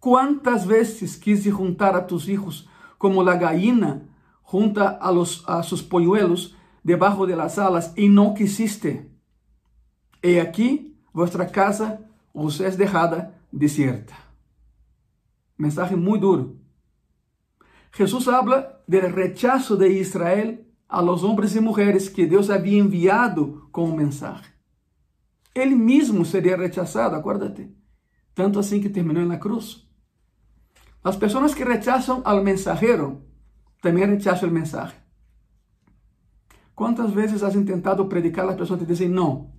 [0.00, 4.08] ¿Cuántas veces quise juntar a tus hijos como la gallina
[4.42, 9.10] junta a, los, a sus polluelos debajo de las alas y no quisiste?
[10.22, 12.00] He aquí, vuestra casa
[12.32, 14.16] os es dejada desierta.
[15.56, 16.54] Mensaje muy duro.
[17.90, 23.68] Jesús habla del rechazo de Israel a los hombres y mujeres que Deus havia enviado
[23.70, 24.50] com o mensaje.
[25.54, 27.70] Ele mesmo seria rechazado, acuérdate.
[28.34, 29.86] Tanto assim que terminou na cruz.
[31.04, 33.22] As pessoas que rechazam al mensajero
[33.82, 34.94] também rechazam o mensaje.
[36.74, 39.52] Quantas vezes has intentado predicar, as pessoas te dizem não.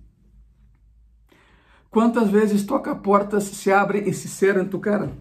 [1.90, 5.12] Quantas vezes toca portas, se abrem e se cerram em tu cara?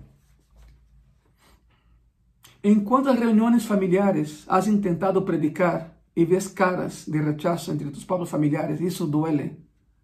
[2.63, 8.29] Em quantas reuniões familiares has intentado predicar e vês caras de rechazo entre tus próprios
[8.29, 8.81] familiares?
[8.81, 9.57] Isso duele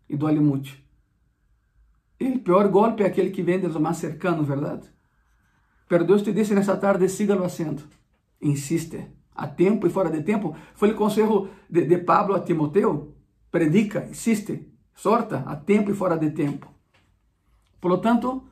[0.09, 0.71] e duele muito.
[2.19, 4.87] E o pior golpe é aquele que vem dos mais cercanos, verdade?
[5.87, 7.83] Pero Deus te disse nessa tarde, siga-lo haciendo.
[8.41, 9.07] Insiste.
[9.35, 10.55] A tempo e fora de tempo.
[10.75, 13.13] Foi o conselho de, de Pablo a Timoteo.
[13.51, 16.73] Predica, insiste, sorta, a tempo e fora de tempo.
[17.79, 18.43] Por lo tanto,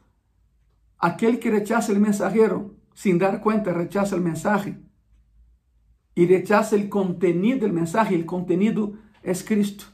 [0.99, 4.77] aquele que rechaza o mensageiro, sem dar conta, rechaza o mensagem.
[6.15, 8.21] E rechaza o contenido do mensagem.
[8.21, 9.91] O contenido é Cristo.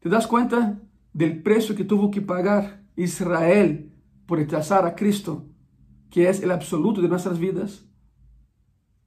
[0.00, 0.80] ¿Te das conta
[1.12, 3.90] do preço que tuvo que pagar Israel
[4.26, 5.46] por rechazar a Cristo,
[6.10, 7.86] que es el absoluto de nuestras vidas.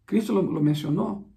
[0.05, 1.27] Cristo lo, lo mencionó.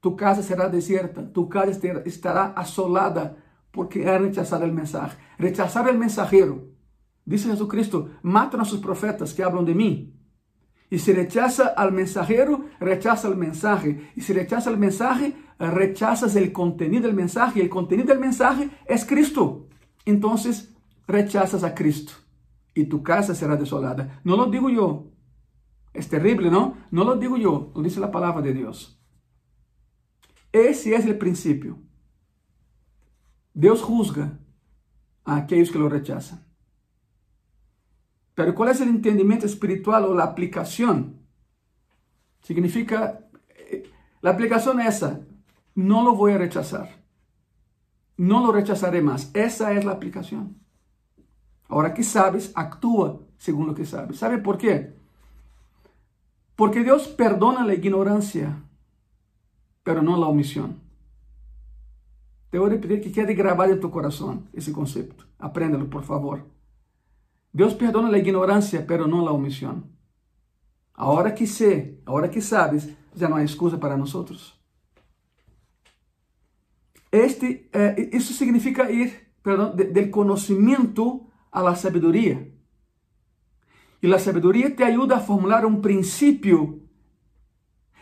[0.00, 1.72] Tu casa será desierta, tu casa
[2.04, 3.36] estará asolada
[3.70, 5.18] porque han rechazado el mensaje.
[5.38, 6.68] Rechazar el mensajero.
[7.24, 10.19] Dice Jesucristo, matan a sus profetas que hablan de mí.
[10.90, 14.10] Y si rechaza al mensajero, rechaza el mensaje.
[14.16, 17.60] Y si rechaza el mensaje, rechazas el contenido del mensaje.
[17.60, 19.68] Y el contenido del mensaje es Cristo.
[20.04, 20.74] Entonces,
[21.06, 22.12] rechazas a Cristo
[22.74, 24.20] y tu casa será desolada.
[24.24, 25.06] No lo digo yo.
[25.92, 26.76] Es terrible, ¿no?
[26.90, 29.00] No lo digo yo, lo dice la palabra de Dios.
[30.52, 31.78] Ese es el principio.
[33.54, 34.38] Deus juzga
[35.24, 36.49] a aquellos que lo rechazan.
[38.40, 41.16] Pero ¿cuál es el entendimiento espiritual o la aplicación?
[42.40, 43.90] Significa, eh,
[44.22, 45.20] la aplicación es esa,
[45.74, 46.88] no lo voy a rechazar.
[48.16, 49.30] No lo rechazaré más.
[49.34, 50.56] Esa es la aplicación.
[51.68, 54.16] Ahora que sabes, actúa según lo que sabes.
[54.16, 54.94] ¿Sabe por qué?
[56.56, 58.56] Porque Dios perdona la ignorancia,
[59.82, 60.80] pero no la omisión.
[62.48, 65.24] Te voy a pedir que quede grabado en tu corazón ese concepto.
[65.38, 66.46] Apréndelo, por favor.
[67.52, 69.90] Dios perdona la ignorancia, pero no la omisión.
[70.94, 74.60] Ahora que sé, ahora que sabes, ya no hay excusa para nosotros.
[77.10, 82.46] Este, eh, eso significa ir perdón, de, del conocimiento a la sabiduría.
[84.00, 86.78] Y la sabiduría te ayuda a formular un principio.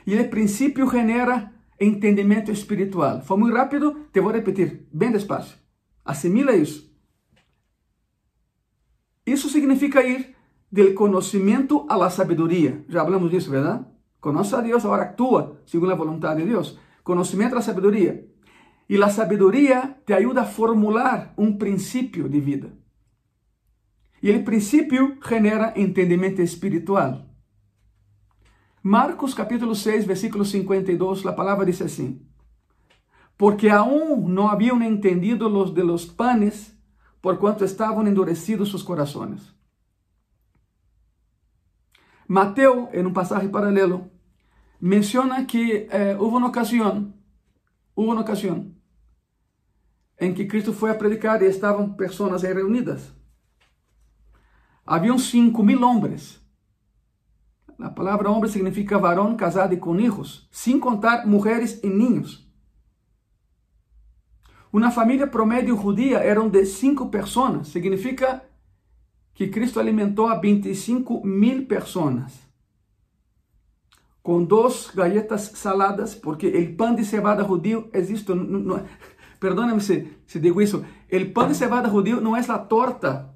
[0.05, 3.23] Y el principio genera entendimiento espiritual.
[3.23, 5.57] Fue muy rápido, te voy a repetir, bien despacio.
[6.05, 6.88] Asimila eso.
[9.33, 10.37] Eso significa ir
[10.71, 12.85] del conocimiento a la sabiduría.
[12.89, 13.89] Ya hablamos de eso, ¿verdad?
[14.21, 16.79] Conoce a Dios, ahora actúa según la voluntad de Dios.
[17.03, 18.21] Conocimiento a la sabiduría.
[18.89, 22.69] Y la sabiduría te ayuda a formular un principio de vida.
[24.21, 27.29] E ele princípio genera entendimento espiritual.
[28.83, 32.27] Marcos capítulo 6, versículo 52, a palavra diz assim:
[33.37, 36.78] Porque aún não haviam entendido los de los panes,
[37.21, 39.55] por quanto estavam endurecidos sus corazones.
[42.27, 44.11] Mateo, em um passagem paralelo,
[44.81, 47.13] menciona que eh, houve uma ocasião,
[47.97, 48.75] houve uma ocasião,
[50.21, 53.13] em que Cristo foi a predicar e estavam pessoas reunidas.
[54.85, 56.43] Haviam cinco mil homens.
[57.79, 62.48] A palavra homem significa varão casado e com hijos, sem contar mulheres e ninhos.
[64.73, 68.43] Uma família promédio judia eram de cinco pessoas, significa
[69.33, 72.33] que Cristo alimentou a 25 mil pessoas.
[74.23, 78.85] Com duas galletas saladas, porque o pão de cevada judío existe, não,
[79.41, 83.33] perdóname si, si digo eso, el pan de cebada judío no es la torta,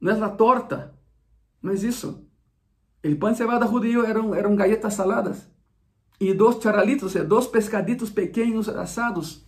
[0.00, 0.94] no es la torta,
[1.60, 2.24] no es eso.
[3.02, 5.50] El pan de cebada judío eran, eran galletas saladas
[6.18, 9.44] y dos charalitos, o dos pescaditos pequeños asados,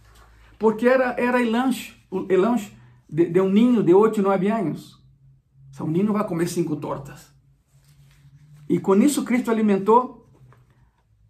[0.64, 1.94] porque era, era el lunch,
[2.26, 2.72] el lunch
[3.06, 5.04] de, de un niño de 8, 9 años.
[5.70, 7.36] O sea, un niño va a comer cinco tortas.
[8.66, 10.26] Y con eso Cristo alimentó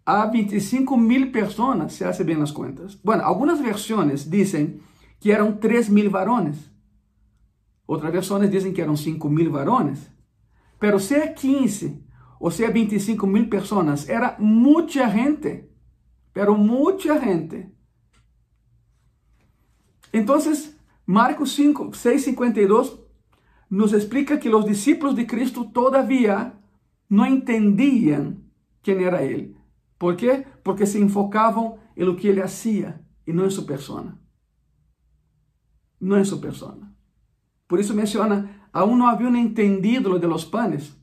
[0.05, 2.97] a 25 mil personas, se hace bien las cuentas.
[3.03, 4.81] Bueno, algunas versiones dicen
[5.19, 6.71] que eran 3 mil varones.
[7.85, 10.11] Otras versiones dicen que eran 5 mil varones.
[10.79, 12.05] Pero sea 15
[12.39, 15.75] o sea 25 mil personas, era mucha gente.
[16.31, 17.74] Pero mucha gente.
[20.15, 23.01] Entonces, Marcos 5, 6, 52
[23.69, 26.57] nos explica que los discípulos de Cristo todavía
[27.09, 28.49] no entendían
[28.81, 29.57] quién era Él.
[29.97, 30.47] ¿Por qué?
[30.63, 34.17] Porque se enfocaban en lo que Él hacía y no en su persona.
[35.99, 36.95] No en su persona.
[37.67, 40.95] Por eso menciona, aún no habían entendido lo de los panes.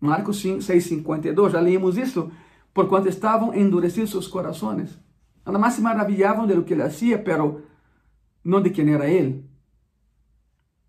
[0.00, 2.30] Marcos 6:52, já leímos isso,
[2.72, 4.98] por quanto estavam endurecidos seus corações.
[5.44, 7.73] Nada mais se maravilhavam de lo que ele hacía, pero
[8.44, 9.48] não de quem era ele.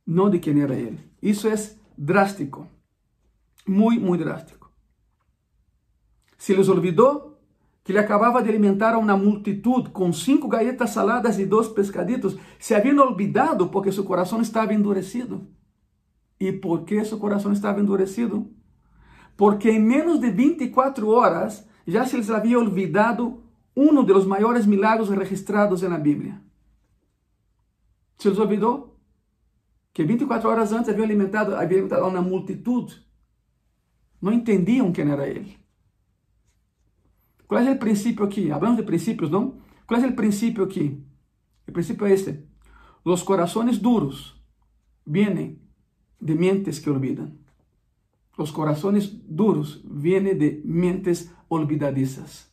[0.06, 1.00] Não de quem era ele.
[1.22, 1.56] Isso é
[1.98, 2.68] drástico.
[3.68, 4.70] Muito, muito drástico.
[6.38, 7.40] Se les olvidou
[7.84, 12.36] que ele acabava de alimentar a uma multitud com cinco galletas saladas e dois pescaditos,
[12.60, 15.48] se haviam olvidado porque seu coração estava endurecido.
[16.40, 18.52] E por que seu coração estava endurecido?
[19.38, 23.44] Porque em menos de 24 horas já se les havia olvidado
[23.76, 26.42] um dos maiores milagros registrados na Bíblia.
[28.18, 29.00] Se les olvidou
[29.94, 32.94] que 24 horas antes havia alimentado, havia alimentado uma multitud.
[34.22, 35.58] Não entendiam quem era ele.
[37.48, 38.52] Qual é o princípio aqui?
[38.52, 39.60] Hablamos de princípios, não?
[39.86, 41.04] Qual é o princípio aqui?
[41.68, 42.44] O princípio é este.
[43.04, 44.36] Os corações duros
[45.06, 45.62] vienen
[46.20, 47.38] de mentes que olvidam.
[48.38, 52.52] Os corações duros vienen de mentes olvidadizas.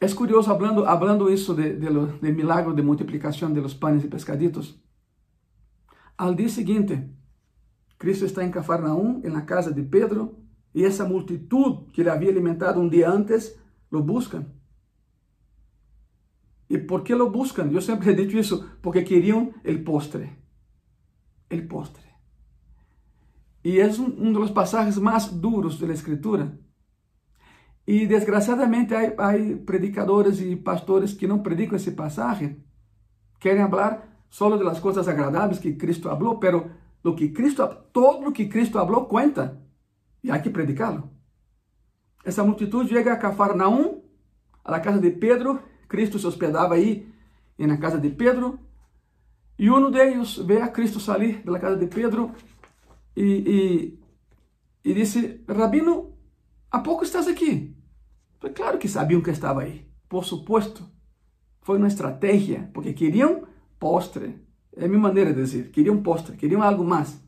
[0.00, 4.04] É curioso, hablando, hablando isso de, de, lo, de milagro de multiplicação de los panes
[4.04, 4.80] e pescaditos.
[6.16, 7.10] Al dia seguinte,
[7.98, 10.38] Cristo está em Cafarnaum, na casa de Pedro,
[10.72, 13.58] e essa multitud que ele havia alimentado um dia antes,
[13.90, 14.46] lo buscam.
[16.70, 17.70] E por que lo buscam?
[17.72, 20.30] Eu sempre he dicho isso, porque queriam o postre.
[21.50, 22.06] O postre.
[23.64, 26.58] E é um, dos passagens mais duros da Escritura.
[27.88, 29.32] E desgraciadamente há,
[29.64, 32.62] predicadores e pastores que não predicam esse passagem,
[33.40, 36.70] querem falar só das coisas agradáveis que Cristo falou, pero
[37.02, 39.58] lo que Cristo, todo lo que Cristo falou conta
[40.22, 41.10] e há que predicá-lo.
[42.22, 44.02] Essa multitud chega a Cafarnaum,
[44.62, 45.58] a casa de Pedro.
[45.88, 47.10] Cristo se hospedava aí
[47.56, 48.58] na casa de Pedro.
[49.58, 52.32] E um deles vê a Cristo sair da casa de Pedro
[53.16, 53.98] e,
[54.84, 56.12] e, e disse: Rabino,
[56.70, 57.77] há pouco estás aqui?
[58.54, 59.86] Claro que sabiam que estava aí.
[60.08, 60.88] Por supuesto.
[61.62, 63.46] Foi uma estratégia, porque queriam
[63.78, 64.36] postre.
[64.76, 65.70] É a minha maneira de dizer.
[65.70, 67.20] Queriam postre, queriam algo mais.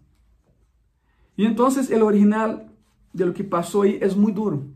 [1.36, 2.64] E então, o original
[3.12, 4.74] de lo que passou aí é muito duro.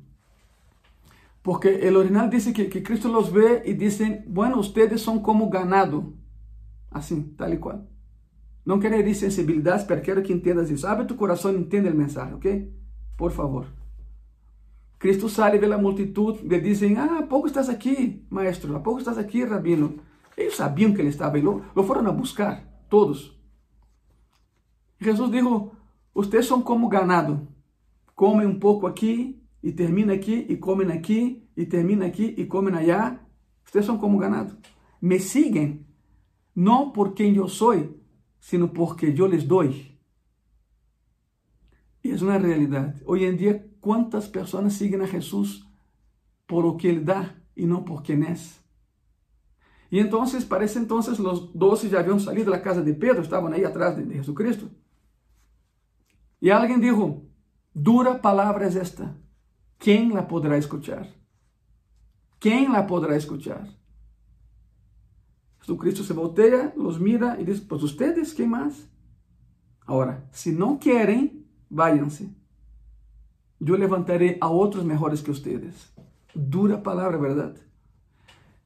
[1.42, 5.49] Porque o original diz que, que Cristo los vê e dizem: Bueno, ustedes são como
[5.49, 6.16] ganado.
[6.90, 7.87] Assim, tal e qual.
[8.64, 10.87] Não quero herir sensibilidades, pero quero que entendas isso.
[10.87, 12.73] Abre tu coração e entenda o mensagem, ok?
[13.16, 13.66] Por favor.
[14.98, 19.18] Cristo sale vê a multitud, lhe dizem, ah, pouco estás aqui, maestro, há pouco estás
[19.18, 20.00] aqui, rabino.
[20.37, 23.38] Eles sabiam que ele estava aí, lo, lo foram a buscar, todos.
[24.98, 25.70] Jesus disse,
[26.14, 27.46] vocês são como ganado,
[28.14, 32.74] comem um pouco aqui, e termina aqui, e comem aqui, e termina aqui, e comem
[32.74, 33.18] allá.
[33.64, 34.54] Vocês são como ganado.
[35.00, 35.87] Me siguen,
[36.54, 37.98] não por quem eu sou,
[38.38, 39.98] sino porque eu les doy.
[42.04, 43.02] E é uma realidade.
[43.07, 45.62] Hoje em dia, quantas pessoas seguem a Jesus
[46.46, 48.35] por o que ele dá e não por quem é?
[49.92, 53.62] E então, parece então, os doze já haviam saído da casa de Pedro, estavam aí
[53.62, 54.70] atrás de, de Jesucristo.
[56.40, 57.20] E alguém disse:
[57.74, 59.14] Dura palavra é esta.
[59.78, 61.06] Quem la poderá escuchar?
[62.40, 63.68] Quem la poderá escuchar?
[65.60, 68.88] Jesucristo se voltea, los mira y dice, pues ustedes, ¿qué más?
[69.87, 72.44] Ahora, si no quieren, váyanse.
[73.65, 75.94] Yo levantaré a otros mejores que ustedes.
[76.35, 77.56] Dura palabra, ¿verdad?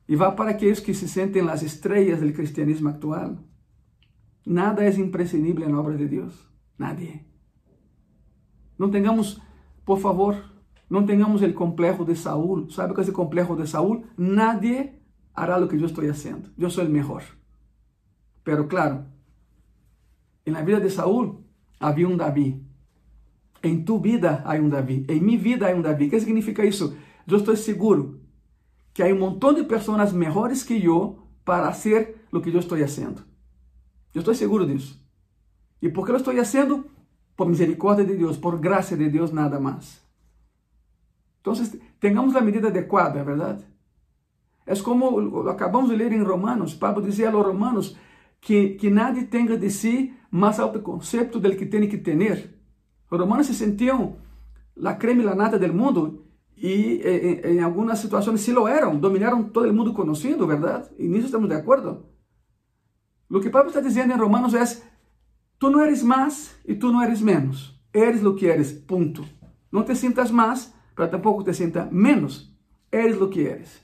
[0.08, 3.38] Y va para aquellos que se sienten las estrellas del cristianismo actual.
[4.44, 6.50] Nada es imprescindible en la obra de Dios.
[6.78, 7.24] Nadie.
[8.76, 9.40] No tengamos,
[9.84, 10.34] por favor,
[10.88, 12.68] no tengamos el complejo de Saúl.
[12.72, 14.10] ¿Sabe qué es el complejo de Saúl?
[14.16, 15.00] Nadie
[15.32, 16.48] hará lo que yo estoy haciendo.
[16.56, 17.22] Yo soy el mejor.
[18.42, 19.06] Pero claro,
[20.44, 21.44] en la vida de Saúl
[21.78, 22.67] había un David.
[23.62, 25.10] En tu vida hay un David.
[25.10, 26.10] En mi vida hay un David.
[26.10, 26.94] ¿Qué significa eso?
[27.26, 28.18] Yo estoy seguro
[28.92, 32.82] que hay un montón de personas mejores que yo para hacer lo que yo estoy
[32.82, 33.22] haciendo.
[34.12, 34.96] Yo estoy seguro de eso.
[35.80, 36.84] ¿Y por qué lo estoy haciendo?
[37.36, 40.04] Por misericordia de Dios, por gracia de Dios nada más.
[41.38, 43.64] Entonces, tengamos la medida adecuada, ¿verdad?
[44.66, 46.74] Es como lo acabamos de leer en Romanos.
[46.74, 47.96] Pablo decía a los romanos
[48.40, 52.57] que, que nadie tenga de sí más alto concepto del que tiene que tener.
[53.10, 54.16] Los romanos se sentían
[54.74, 59.00] la crema y la nata del mundo y en, en algunas situaciones sí lo eran,
[59.00, 60.90] dominaron todo el mundo conocido, ¿verdad?
[60.98, 62.08] En eso estamos de acuerdo.
[63.28, 64.82] Lo que Pablo está diciendo en Romanos es,
[65.58, 67.78] tú no eres más y tú no eres menos.
[67.92, 69.24] Eres lo que eres, punto.
[69.70, 72.54] No te sientas más, pero tampoco te sientas menos.
[72.90, 73.82] Eres lo que eres.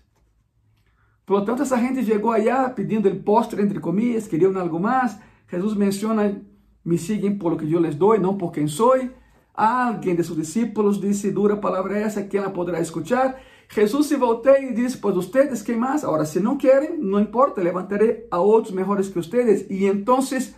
[1.24, 5.20] Por lo tanto, esa gente llegó allá pidiendo el postre, entre comillas, querían algo más.
[5.46, 6.40] Jesús menciona,
[6.84, 9.10] me siguen por lo que yo les doy, no por quien soy.
[9.54, 13.38] Alguien de sus discípulos dice, dura palabra esa, ¿quién la podrá escuchar?
[13.68, 16.04] Jesús se voltea y dice, pues ustedes, ¿qué más?
[16.04, 19.70] Ahora, si no quieren, no importa, levantaré a otros mejores que ustedes.
[19.70, 20.54] Y entonces,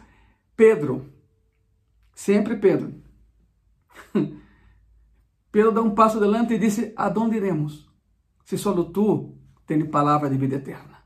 [0.55, 1.03] Pedro,
[2.15, 2.91] siempre Pedro,
[5.51, 7.91] Pedro da un paso adelante y dice, ¿a dónde iremos?
[8.45, 11.05] Si solo tú tienes palabra de vida eterna.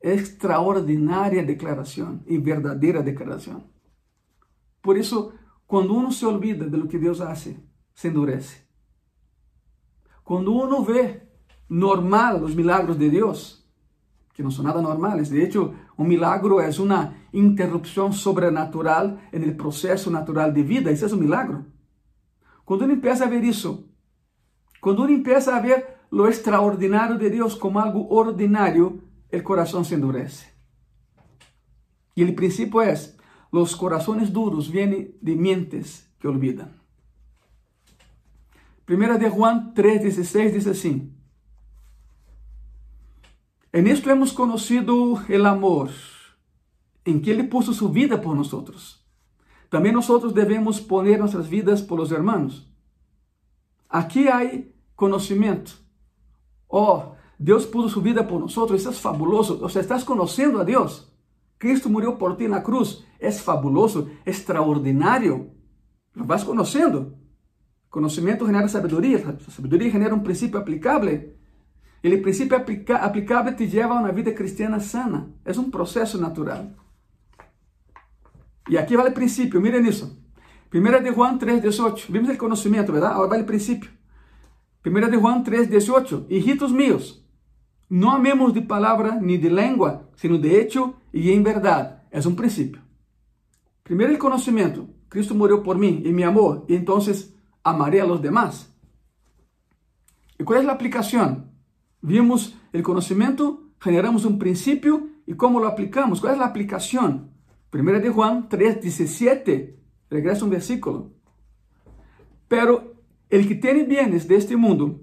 [0.00, 3.73] Extraordinaria declaración y verdadera declaración.
[4.84, 5.32] Por eso,
[5.66, 7.58] cuando uno se olvida de lo que Dios hace,
[7.94, 8.68] se endurece.
[10.22, 11.22] Quando uno vê
[11.70, 13.66] normal os milagros de Deus,
[14.34, 20.10] que não são nada normais, de hecho, um milagro é uma interrupção sobrenatural no processo
[20.10, 21.64] natural de vida, isso é um milagro.
[22.66, 23.88] Quando uno empieza a ver isso,
[24.82, 29.94] quando uno empieza a ver lo extraordinário de Deus como algo ordinário, o coração se
[29.94, 30.44] endurece.
[32.14, 32.94] E o princípio é:
[33.62, 36.68] os corações duros vêm de mentes que olvidam.
[38.84, 41.10] Primera de Juan 3:16 dice así:
[43.72, 45.90] En esto hemos conocido el amor,
[47.04, 49.04] en que Él puso su vida por nosotros.
[49.68, 52.70] También nosotros debemos poner nuestras vidas por los hermanos.
[53.88, 55.72] Aquí hay conocimiento.
[56.68, 59.58] Oh, Dios puso su vida por nosotros, eso es fabuloso.
[59.62, 61.13] O sea, estás conociendo a Dios.
[61.58, 63.06] Cristo murió por ti en la cruz.
[63.18, 65.50] Es fabuloso, extraordinario.
[66.12, 67.18] Lo vas conociendo.
[67.88, 71.38] Conocimiento genera sabiduría, sabiduría genera un principio aplicable.
[72.02, 75.28] El principio aplica aplicable te lleva a una vida cristiana sana.
[75.44, 76.76] Es un proceso natural.
[78.66, 80.18] Y aquí va el principio, miren eso.
[80.68, 82.12] Primera de Juan 3, 18.
[82.12, 83.12] Vimos el conocimiento, ¿verdad?
[83.12, 83.90] Ahora va el principio.
[84.82, 86.26] Primera de Juan 3, 18.
[86.28, 87.23] Hijitos míos,
[87.88, 92.02] no amemos de palabra ni de lengua, sino de hecho y en verdad.
[92.10, 92.80] Es un principio.
[93.82, 94.88] Primero el conocimiento.
[95.08, 96.64] Cristo murió por mí y me amó.
[96.68, 98.72] Y entonces amaré a los demás.
[100.38, 101.50] ¿Y cuál es la aplicación?
[102.00, 106.20] Vimos el conocimiento, generamos un principio y cómo lo aplicamos.
[106.20, 107.30] ¿Cuál es la aplicación?
[107.70, 109.78] Primera de Juan 3, 17.
[110.10, 111.12] Regresa un versículo.
[112.48, 112.94] Pero
[113.28, 115.00] el que tiene bienes de este mundo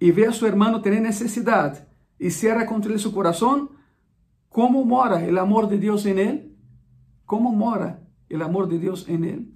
[0.00, 1.88] y ve a su hermano tener necesidad
[2.24, 3.68] y cierra contra su corazón,
[4.48, 6.56] ¿cómo mora el amor de Dios en él?
[7.26, 8.00] ¿Cómo mora
[8.30, 9.54] el amor de Dios en él?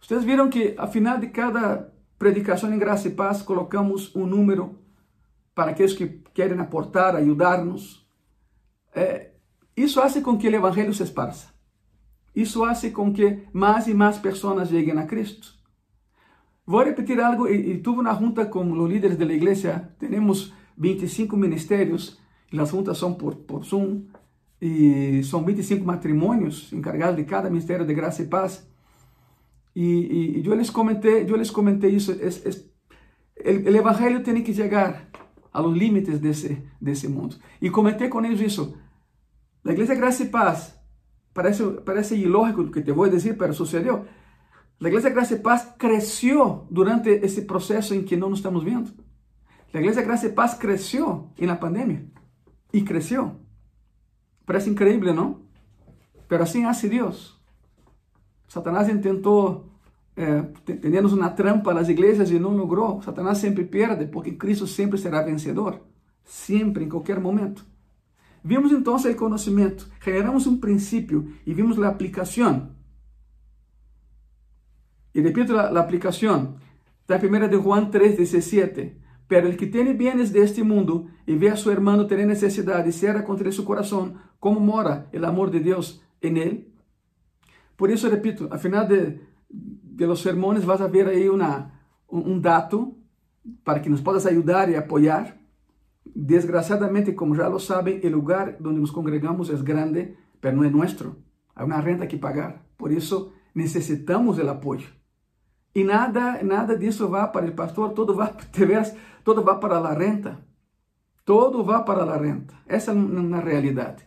[0.00, 4.78] Vocês viram que ao final de cada predicação em graça e paz colocamos um número
[5.54, 8.08] para aqueles que querem aportar, ajudar-nos.
[8.94, 9.32] É,
[9.76, 11.48] isso faz com que o evangelho se esparça.
[12.34, 15.61] Isso faz com que mais e mais pessoas cheguem a Cristo.
[16.64, 21.36] Vou repetir algo, e, e tuve uma junta com os líderes da igreja, temos 25
[21.36, 22.20] ministérios,
[22.52, 24.04] e as juntas são por, por Zoom,
[24.60, 28.68] e são 25 matrimônios encarregados de cada ministério de graça e paz.
[29.74, 32.70] Y, y, y, yo les comenté, yo les comenté eso, es,
[33.34, 35.08] el, el, evangelio tiene que llegar
[35.50, 37.36] a los límites de ese, de mundo.
[37.60, 38.74] Y comenté con ellos eso.
[39.64, 40.80] La iglesia Gracia y Paz,
[41.32, 44.06] parece, parece ilógico lo que te voy a decir, pero sucedió.
[44.82, 48.90] La iglesia Gracia y Paz creció durante ese proceso en que no nos estamos viendo.
[49.72, 52.04] La iglesia Gracia y Paz creció en la pandemia.
[52.72, 53.36] Y creció.
[54.44, 55.42] Parece increíble, ¿no?
[56.26, 57.40] Pero así hace Dios.
[58.48, 63.00] Satanás é, tendermos uma trampa nas igrejas e não logrou.
[63.02, 65.80] Satanás sempre perde, porque Cristo sempre será vencedor.
[66.24, 67.64] Sempre, em qualquer momento.
[68.42, 72.81] Vimos então o conhecimento, generamos um princípio e vimos a aplicação.
[75.14, 76.56] E repito a aplicação.
[77.00, 78.98] Está em 1 de Juan 3, 17.
[79.28, 82.84] Pero el que tiene bienes de este mundo y ve a su hermano tener necesidad
[82.84, 86.72] y cierra contra su corazón, ¿cómo mora el amor de Dios en él?
[87.76, 89.20] Por eso repito, al final de,
[89.98, 92.96] los sermones vas a ver ahí una, un, un dato
[93.64, 95.40] para que nos puedas ayudar y apoyar.
[96.04, 100.70] Desgraciadamente, como já lo saben, o lugar onde nos congregamos é grande, mas não é
[100.70, 101.16] nosso.
[101.54, 102.66] Há uma renta que pagar.
[102.76, 105.01] Por isso, necessitamos do apoio.
[105.74, 108.34] E nada, nada disso vai para o pastor, todo vai,
[109.24, 110.38] todo vai para a renta.
[111.24, 112.54] Todo vai para a renta.
[112.66, 114.04] Essa é uma realidade.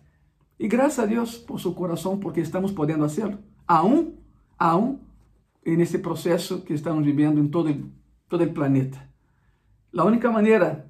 [0.59, 3.39] E graças a Deus por seu coração, porque estamos podendo fazê-lo.
[3.67, 4.15] Aún,
[4.59, 4.99] aún,
[5.65, 7.73] nesse processo que estamos vivendo em todo,
[8.29, 8.99] todo o planeta.
[9.97, 10.89] A única maneira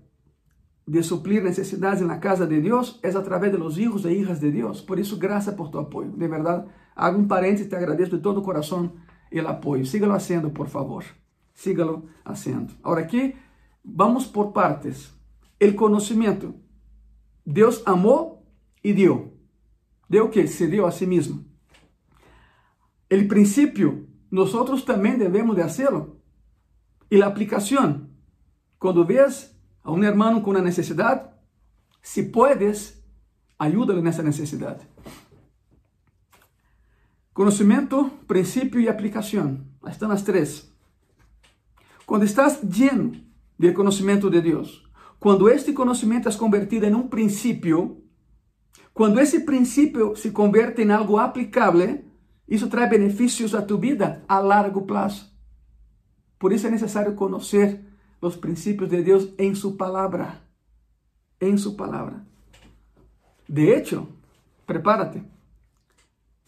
[0.88, 4.52] de suplir necessidades na casa de Deus é através de los hijos e hijas de
[4.52, 4.82] Deus.
[4.82, 6.12] Por isso, graças por tu apoio.
[6.12, 6.66] De verdade,
[6.96, 8.92] hago um parênteses, te agradeço de todo o coração
[9.44, 9.86] o apoio.
[9.86, 11.04] Sígalo haciendo, por favor.
[11.54, 12.74] Sígalo haciendo.
[12.84, 13.36] Agora aqui,
[13.84, 15.14] vamos por partes.
[15.60, 16.56] El conhecimento.
[17.46, 18.46] Deus amou
[18.84, 19.38] e deu.
[20.10, 20.48] Deu o que?
[20.48, 21.46] Se deu a si mesmo.
[23.10, 24.52] El princípio, nós
[24.84, 26.20] também devemos de hacerlo.
[27.10, 28.10] E a aplicação.
[28.80, 31.30] Quando vês a um irmão com uma necessidade,
[32.02, 33.02] se puedes,
[33.58, 34.88] ayúdale nessa necessidade.
[37.36, 39.60] Conhecimento, princípio e aplicação.
[39.88, 40.72] Estão as três.
[42.06, 43.12] Quando estás lleno
[43.60, 48.02] do conhecimento de Deus, quando este conhecimento é convertido em um princípio,
[48.94, 52.06] quando esse princípio se converte em algo aplicável,
[52.48, 55.30] isso traz benefícios a tu vida a largo prazo.
[56.40, 57.84] Por isso é necessário conhecer
[58.22, 60.42] los principios de Dios en su palabra.
[61.42, 62.26] En su palabra.
[63.46, 64.08] De hecho,
[64.66, 65.35] prepárate.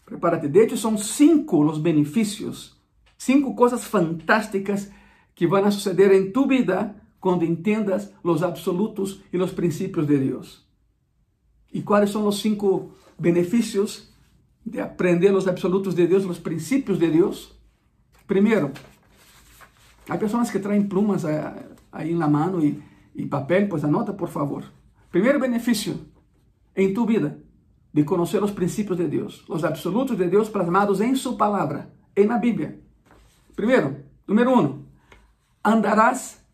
[0.08, 0.48] Prepárate.
[0.48, 2.80] De hecho, son cinco los beneficios,
[3.18, 4.90] cinco cosas fantásticas
[5.34, 10.18] que van a suceder en tu vida cuando entiendas los absolutos y los principios de
[10.18, 10.66] Dios.
[11.70, 14.14] ¿Y cuáles son los cinco beneficios
[14.64, 17.60] de aprender los absolutos de Dios, los principios de Dios?
[18.26, 18.72] Primero,
[20.08, 21.22] Há pessoas que traem plumas
[21.92, 22.82] aí na mão e,
[23.14, 24.64] e papel, pois anota, por favor.
[25.10, 26.00] Primeiro benefício
[26.74, 27.38] em tu vida
[27.92, 32.24] de conhecer os princípios de Deus, os absolutos de Deus plasmados em Sua palavra, e
[32.24, 32.80] na Bíblia.
[33.54, 34.84] Primeiro, número um,
[35.64, 36.44] andarás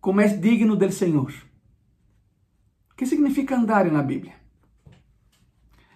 [0.00, 1.32] como és digno del Senhor.
[2.90, 4.34] O que significa andar na Bíblia?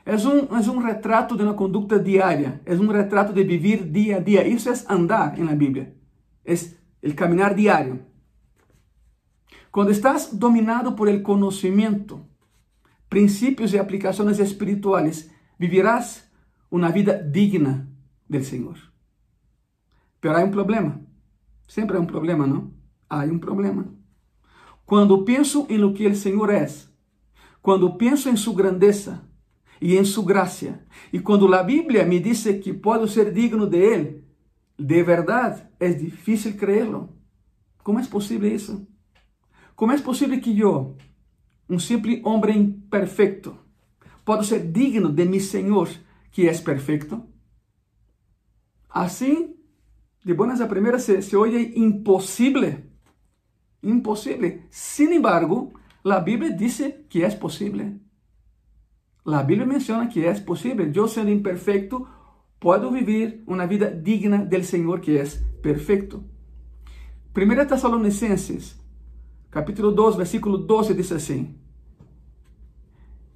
[0.05, 4.17] É um, é um retrato de uma conduta diária, é um retrato de viver dia
[4.17, 4.49] a dia.
[4.49, 5.95] Isso é andar na Bíblia.
[6.45, 6.55] É
[7.03, 8.01] el caminar diario.
[9.71, 12.27] Cuando estás dominado por el conocimiento,
[13.09, 16.31] principios y aplicaciones espirituales, vivirás
[16.71, 17.89] una vida digna
[18.29, 18.77] del Señor.
[20.21, 21.01] Pero hay un problema.
[21.67, 22.73] Siempre hay un problema, ¿no?
[23.09, 23.87] Hay un problema.
[24.85, 26.91] Cuando pienso en lo que el Señor es,
[27.61, 29.23] cuando pienso en su grandeza
[29.81, 33.95] y en su gracia, y cuando la Biblia me dice que puedo ser digno de
[33.95, 34.25] Él,
[34.79, 37.11] de verdade, é difícil creerlo.
[37.83, 38.87] Como é possível isso?
[39.75, 40.97] Como é possível que eu,
[41.69, 43.57] um simples homem imperfeito,
[44.25, 45.89] possa ser digno de mi Senhor,
[46.31, 47.23] que é perfeito?
[48.89, 49.55] Assim,
[50.25, 52.85] de buenas a primeras, se, se oye impossível.
[53.83, 54.63] Impossível.
[54.71, 55.73] Sin embargo,
[56.05, 57.99] a Bíblia diz que é possível.
[59.27, 60.91] A Bíblia menciona que é possível.
[60.95, 62.07] Eu, sendo imperfeito,
[62.59, 66.25] puedo vivir una vida digna del Señor que es perfecto.
[67.33, 68.79] Primera Tesalonicenses,
[69.51, 71.57] capítulo 2, versículo 12, diz assim: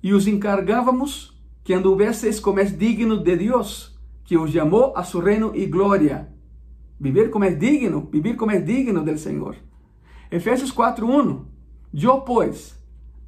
[0.02, 1.32] E os encargávamos
[1.64, 6.32] que anduvesseis como es digno de Deus, que os chamou a su reino e glória.
[6.98, 9.56] Viver como é digno, vivir como é digno del Senhor.
[10.30, 11.46] Efésios 4:1
[11.92, 12.78] Eu, pois,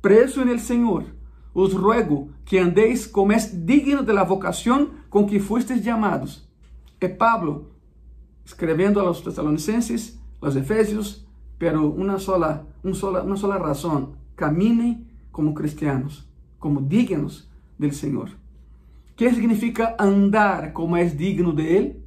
[0.01, 1.05] preso el Senhor,
[1.53, 6.49] os ruego que andéis como es digno de la vocación com que fustes llamados.
[7.01, 7.73] É Pablo
[8.45, 11.24] escrevendo a los tesalonicenses, los efesios,
[11.59, 16.29] pero una sola, un sola, una sola razón, caminen como cristianos,
[16.59, 18.31] como dignos del Señor.
[19.17, 22.03] ¿Qué significa andar como es digno de Él?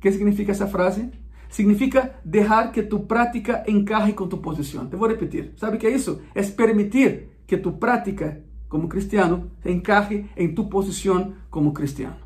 [0.00, 1.10] ¿Qué significa esa frase?
[1.48, 4.88] Significa dejar que tu práctica encaje con tu posición.
[4.88, 5.54] Te voy a repetir.
[5.56, 6.20] ¿Sabe qué es eso?
[6.34, 8.38] Es permitir que tu práctica
[8.68, 12.16] como cristiano encaje em tu posição como cristiano.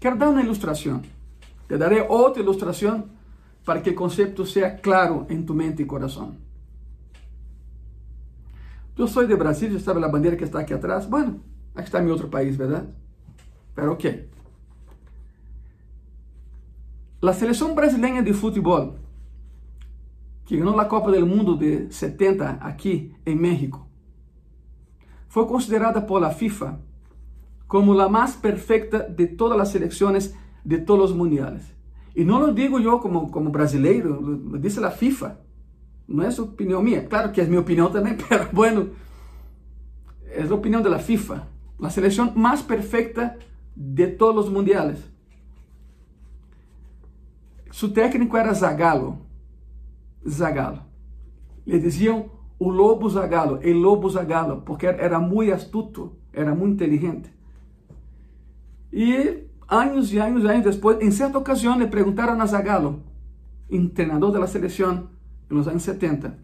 [0.00, 1.02] Quero dar uma ilustração.
[1.68, 3.04] Te daré outra ilustração
[3.66, 6.36] para que o conceito seja claro em tu mente e coração.
[8.96, 11.04] Eu sou de Brasil, já sabe a bandeira que está aqui atrás?
[11.04, 11.42] Bueno,
[11.74, 12.86] aqui está em outro país, verdade?
[13.74, 14.30] Pero ok.
[17.20, 18.96] A seleção brasileira de futebol
[20.46, 23.84] que ganhou a Copa do Mundo de 70 aqui em México,
[25.28, 26.80] foi considerada por la FIFA
[27.66, 30.32] como a mais perfeita de todas as seleções
[30.64, 31.75] de todos os mundiais.
[32.16, 35.38] E não lo digo eu como, como brasileiro, dice a FIFA.
[36.08, 37.04] Não é opinião minha.
[37.04, 38.92] Claro que é minha opinião também, mas bueno,
[40.24, 41.46] é a opinião da FIFA.
[41.78, 43.36] A seleção mais perfeita
[43.76, 44.98] de todos os mundiais.
[47.70, 49.18] Su técnico era Zagallo.
[50.26, 50.82] Zagallo.
[51.66, 57.30] Le diziam o lobo Zagallo, el lobo Zagallo, porque era muito astuto, era muito inteligente.
[58.90, 63.02] E anos e anos e anos depois, em certa ocasião, le perguntaram a Zagallo,
[63.94, 65.08] treinador da seleção
[65.50, 66.38] nos anos 70,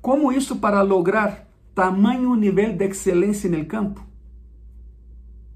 [0.00, 4.04] como isso para lograr tamanho nível de excelência no campo?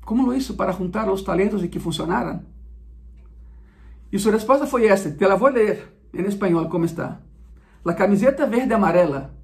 [0.05, 2.43] Como lo hizo para juntar os talentos e que funcionaram?
[4.11, 7.21] E sua resposta foi esta, te la vou ler em espanhol como está.
[7.85, 9.35] La camiseta verde amarela,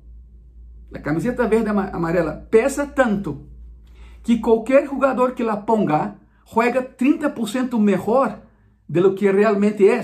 [0.91, 3.47] la camiseta verde amarela pesa tanto
[4.23, 8.42] que qualquer jogador que la ponga juega 30% melhor
[8.86, 10.03] de lo que realmente é,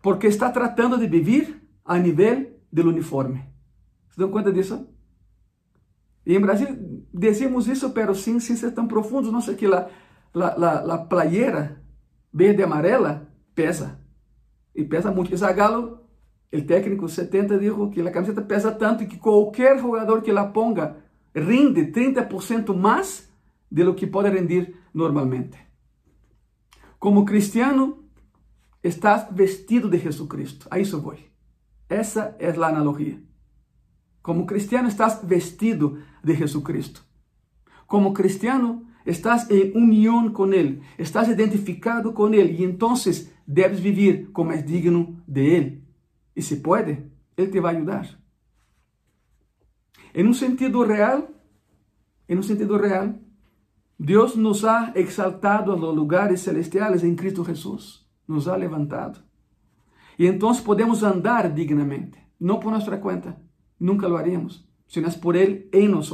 [0.00, 3.44] porque está tratando de vivir a nível do uniforme.
[4.10, 4.88] ¿Se dão conta disso?
[6.24, 6.68] E em Brasil
[7.12, 9.88] decimos isso, pero sem, sem ser tão profundo, não sei que la,
[10.34, 11.82] la, la, la playera
[12.32, 14.00] verde e amarela pesa.
[14.74, 15.32] E pesa muito.
[15.32, 16.00] E Zagallo,
[16.66, 20.96] técnico 70, dijo que a camiseta pesa tanto que qualquer jogador que la ponga
[21.34, 23.30] rinde 30% mais
[23.70, 25.58] de lo que pode rendir normalmente.
[26.98, 28.04] Como cristiano,
[28.82, 30.66] estás vestido de Jesucristo.
[30.70, 31.16] A isso vou.
[31.88, 33.22] Essa é a analogia.
[34.22, 37.04] Como cristiano, estás vestido de Jesucristo.
[37.86, 42.94] Como cristiano, estás em união com Ele, estás identificado com Ele e então
[43.46, 45.84] deves vivir como é digno de Ele.
[46.34, 46.98] E se pode,
[47.36, 48.18] Ele te vai ajudar.
[50.12, 51.28] Em um sentido real,
[52.28, 53.14] em um sentido real,
[53.98, 59.20] Deus nos ha exaltado a los lugares celestiales em Cristo Jesus, nos ha levantado.
[60.18, 63.40] E então podemos andar dignamente, não por nossa conta,
[63.80, 66.12] nunca lo haríamos, sino es por Ele em nós.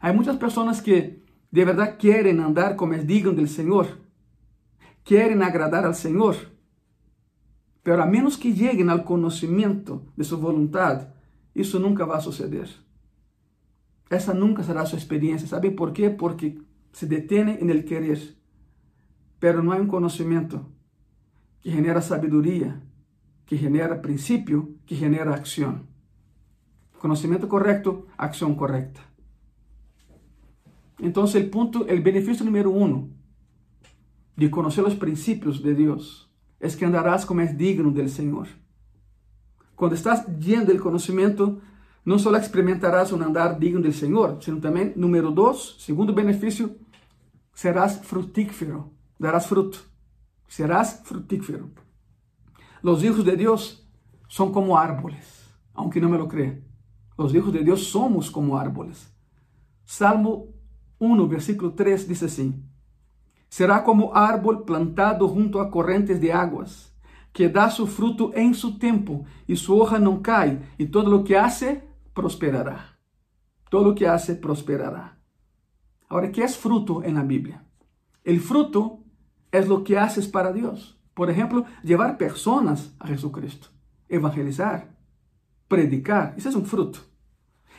[0.00, 4.00] Há muitas pessoas que de verdade querem andar como é digno do Senhor,
[5.04, 6.36] querem agradar ao Senhor,
[7.84, 11.06] pero a menos que cheguem ao conhecimento de sua vontade,
[11.54, 12.68] isso nunca vai suceder.
[14.10, 15.46] Essa nunca será sua experiência.
[15.46, 16.10] ¿Sabe por quê?
[16.10, 16.58] Porque
[16.92, 18.36] se detém en el querer,
[19.38, 20.66] pero não há um conhecimento
[21.60, 22.82] que genera sabedoria,
[23.44, 25.86] que genera princípio, que genera ação.
[26.98, 29.00] Conhecimento correto, ação correta.
[31.00, 33.10] Então, o ponto, o benefício número um
[34.36, 36.28] de conhecer os princípios de Deus
[36.58, 38.48] é que andarás como é digno do Senhor.
[39.76, 41.60] Quando estás lleno del conhecimento,
[42.08, 46.74] não só experimentarás um andar digno do Senhor, sino também, número dois, segundo benefício,
[47.52, 49.84] serás frutífero, darás fruto,
[50.48, 51.70] serás frutífero.
[52.82, 53.86] Los hijos de Dios
[54.26, 56.64] son como árboles, aunque no me lo crean.
[57.18, 59.12] Los hijos de Dios somos como árboles.
[59.84, 60.46] Salmo
[61.00, 62.54] 1, versículo 3 dice así,
[63.50, 66.90] será como árbol plantado junto a correntes de aguas,
[67.34, 71.22] que da su fruto en su tiempo, y su hoja no cae, y todo lo
[71.22, 71.86] que hace
[72.18, 72.98] prosperará.
[73.70, 75.18] Todo lo que hace prosperará.
[76.08, 77.64] Ahora, ¿qué es fruto en la Biblia?
[78.24, 79.04] El fruto
[79.52, 80.98] es lo que haces para Dios.
[81.14, 83.68] Por ejemplo, llevar personas a Jesucristo,
[84.08, 84.96] evangelizar,
[85.68, 86.34] predicar.
[86.36, 87.06] Isso é um fruto.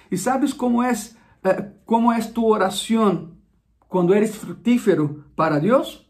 [0.10, 0.94] E sabes como é,
[1.86, 3.36] como é tu oração
[3.90, 6.08] quando eres frutífero para Deus?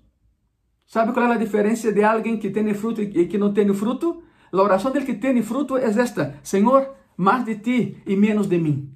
[0.86, 4.22] Sabe qual é a diferença de alguém que tem fruto e que não tem fruto?
[4.52, 8.58] A oração del que tem fruto é esta: Senhor, mais de ti e menos de
[8.58, 8.96] mim.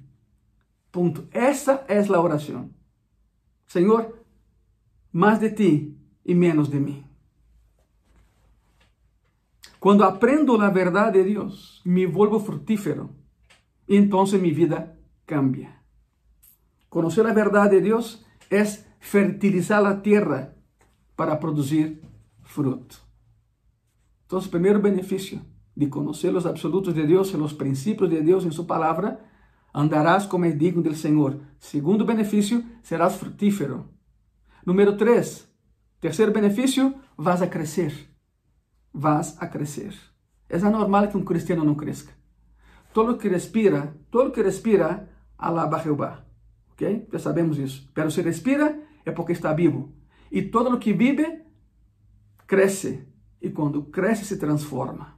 [0.90, 1.28] Ponto.
[1.30, 2.70] Essa é a oração.
[3.66, 4.18] Senhor,
[5.12, 7.04] mais de ti e menos de mim.
[9.78, 13.14] Quando aprendo a verdade de Deus, me volvo frutífero.
[13.86, 15.74] E então minha vida cambia.
[16.88, 18.64] Conhecer a verdade de Deus é
[19.00, 20.56] fertilizar a terra
[21.14, 22.00] para produzir
[22.42, 23.02] fruto.
[24.24, 25.42] Então, o primeiro benefício
[25.76, 29.20] de conhecer os absolutos de Deus e os princípios de Deus em sua palavra,
[29.74, 31.40] andarás como é digno do Senhor.
[31.58, 33.88] Segundo benefício, serás frutífero.
[34.64, 35.48] Número 3,
[36.00, 37.92] terceiro benefício, vas a crescer.
[38.92, 39.94] Vas a crescer.
[40.48, 42.10] É normal que um cristiano não cresça.
[42.92, 46.24] Todo que respira, todo que respira, alaba Jeová.
[46.72, 47.08] Ok?
[47.12, 47.90] Já sabemos isso.
[47.92, 49.92] Pero se respira é porque está vivo.
[50.30, 51.42] E todo o que vive,
[52.46, 53.06] cresce.
[53.40, 55.13] E quando cresce, se transforma.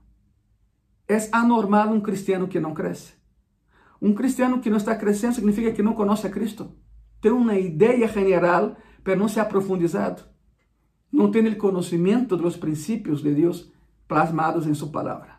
[1.08, 3.14] É anormal um cristiano que não cresce.
[4.00, 6.72] Um cristiano que não está crescendo significa que não conhece a Cristo.
[7.20, 10.22] Tem uma ideia general, mas não se ha profundizado.
[11.12, 13.72] Não tem o conhecimento dos princípios de Deus
[14.06, 15.36] plasmados em sua palavra.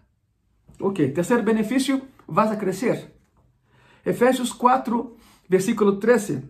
[0.80, 3.13] Ok, terceiro benefício, vas a crescer.
[4.05, 5.15] Efésios 4,
[5.49, 6.49] versículo 13.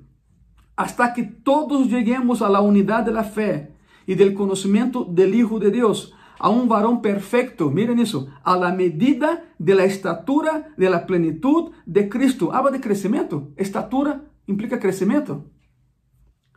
[0.75, 3.73] Hasta que todos lleguemos a la unidad de la fe
[4.05, 8.71] y del conocimiento del Hijo de Dios, a un varón perfecto, miren eso, a la
[8.71, 12.53] medida de la estatura de la plenitud de Cristo.
[12.53, 13.51] Habla de crecimiento.
[13.55, 15.45] Estatura implica crecimiento.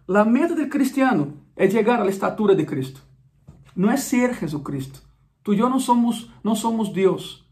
[0.07, 3.01] La meta del cristiano es llegar a la estatura de Cristo.
[3.75, 5.01] No es ser Jesucristo.
[5.43, 7.49] Tú y yo no somos, no somos Dios.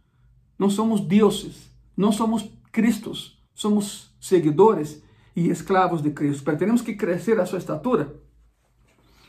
[0.58, 1.72] No somos dioses.
[1.96, 3.42] No somos Cristos.
[3.54, 5.02] Somos seguidores
[5.34, 6.42] y esclavos de Cristo.
[6.44, 8.08] Pero tenemos que crecer a su estatura.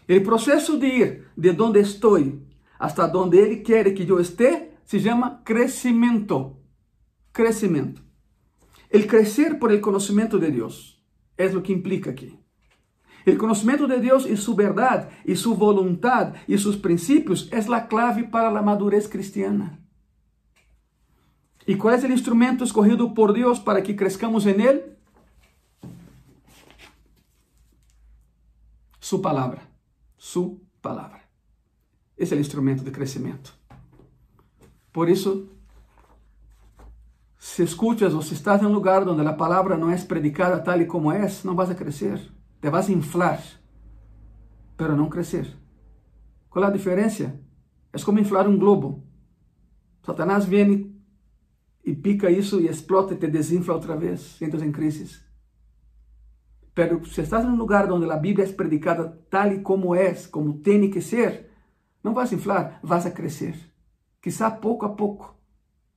[0.08, 2.43] El proceso de ir de donde estoy
[2.80, 6.57] hasta donde Ele quer que eu esté, se chama crescimento.
[7.34, 8.01] Crescimento.
[8.89, 10.99] El crescer por el conhecimento de Deus
[11.38, 12.39] é o que implica aqui.
[13.25, 17.82] El conhecimento de Deus e sua verdade, e sua vontade, e seus princípios é a
[17.82, 19.77] clave para a madurez cristiana.
[21.67, 24.84] E qual é o instrumento escolhido por Deus para que crescamos em Ele?
[28.99, 29.61] Sua palavra.
[30.17, 31.18] Sua palavra.
[32.20, 33.57] Esse é o instrumento de crescimento.
[34.91, 35.47] Por isso,
[37.38, 40.82] se escuchas ou se estás em um lugar onde a palavra não é predicada tal
[40.82, 42.20] e como é, não vas a crescer.
[42.61, 43.41] Te vas a inflar,
[44.76, 45.47] pero não crescer.
[46.49, 47.39] Qual é a diferença?
[47.93, 49.01] É como inflar um globo.
[50.03, 50.93] Satanás vem
[51.86, 54.41] e pica isso e explota e te desinfla outra vez.
[54.41, 55.22] Entras em crise.
[56.76, 60.13] Pero se estás em um lugar onde a Bíblia é predicada tal e como é,
[60.30, 61.49] como tem que ser,
[62.04, 63.56] não vas inflar, vas a crescer.
[64.22, 65.36] Quizá pouco a pouco,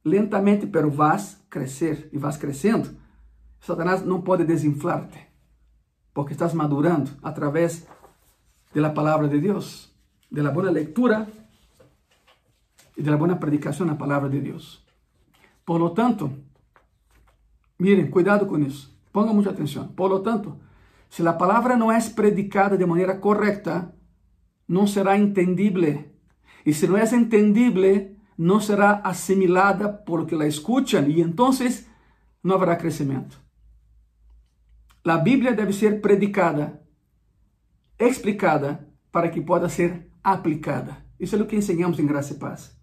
[0.04, 2.96] lentamente, pero vas crescer e vas crescendo.
[3.60, 5.20] Satanás não pode desinflar-te,
[6.12, 7.86] porque estás madurando através
[8.74, 9.92] da palavra de Deus,
[10.30, 11.28] da boa leitura
[12.96, 14.84] e da boa predicação da palavra de Deus.
[15.64, 16.30] Por lo tanto,
[17.78, 18.90] miren, cuidado com isso.
[19.12, 19.88] Ponga muita atenção.
[19.88, 20.58] Por lo tanto,
[21.08, 23.94] se a palavra não é predicada de maneira correta,
[24.72, 26.10] não será entendible.
[26.64, 31.50] E se não é entendible, não será assimilada por que la escuchan e então
[32.42, 33.38] não haverá crescimento.
[35.04, 36.80] A Bíblia deve ser predicada,
[37.98, 40.96] explicada, para que possa ser aplicada.
[41.20, 42.74] Isso é o que ensinamos em Graça e Paz.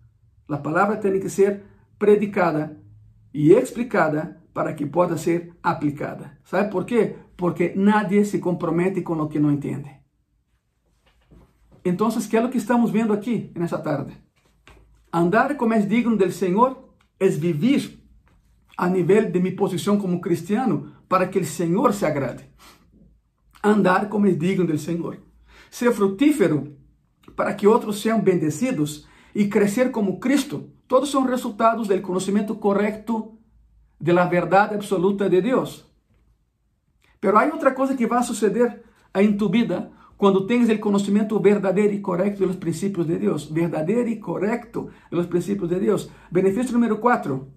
[0.47, 1.63] A palavra tem que ser
[1.97, 2.77] predicada
[3.33, 6.37] e explicada para que possa ser aplicada.
[6.43, 7.15] Sabe por quê?
[7.35, 9.98] Porque nadie se compromete com o que não entende.
[11.83, 14.13] Então, que é o que estamos vendo aqui nessa tarde?
[15.11, 17.99] Andar como é digno do Senhor é viver
[18.77, 22.45] a nível de minha posição como cristiano para que o Senhor se agrade.
[23.63, 25.17] Andar como é digno do Senhor.
[25.69, 26.77] Ser frutífero
[27.35, 30.69] para que outros sejam bendecidos e crescer como Cristo.
[30.87, 33.37] Todos são resultados do conhecimento correto
[33.99, 35.85] da verdade absoluta de Deus.
[37.19, 38.83] Pero há outra coisa que vai suceder
[39.15, 44.09] em tu vida quando tens o conhecimento verdadeiro e correto dos princípios de Deus, verdadeiro
[44.09, 46.11] e correto dos princípios de Deus.
[46.29, 47.49] Benefício número 4,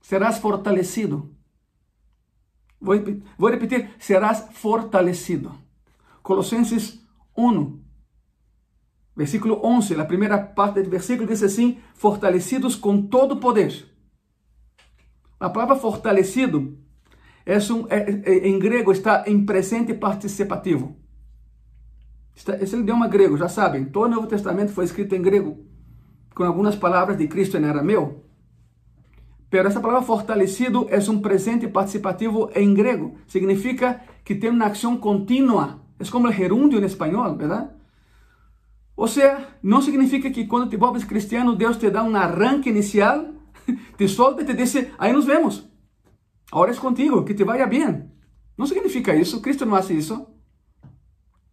[0.00, 1.30] serás fortalecido.
[2.80, 5.52] Vou, repetir, serás fortalecido.
[6.22, 7.06] Colossenses
[7.36, 7.78] 1,
[9.14, 13.86] versículo 11, a primeira parte do versículo diz assim: fortalecidos com todo poder.
[15.38, 16.78] A palavra fortalecido
[17.44, 20.97] é é, é, em grego está em presente participativo.
[22.60, 25.58] Esse é idioma grego, já sabem, todo o Novo Testamento foi escrito em grego,
[26.34, 28.24] com algumas palavras de Cristo em arameu.
[29.50, 33.16] Pero essa palavra fortalecido é um presente participativo em grego.
[33.26, 35.80] Significa que tem uma ação contínua.
[35.98, 37.70] É como o gerúndio em espanhol, verdade?
[38.94, 43.32] Ou seja, não significa que quando te volves cristiano, Deus te dá um arranque inicial,
[43.96, 45.66] te solta e te diz, aí nos vemos.
[46.52, 48.10] Agora é contigo, que te vaya bem.
[48.56, 50.26] Não significa isso, Cristo não faz isso.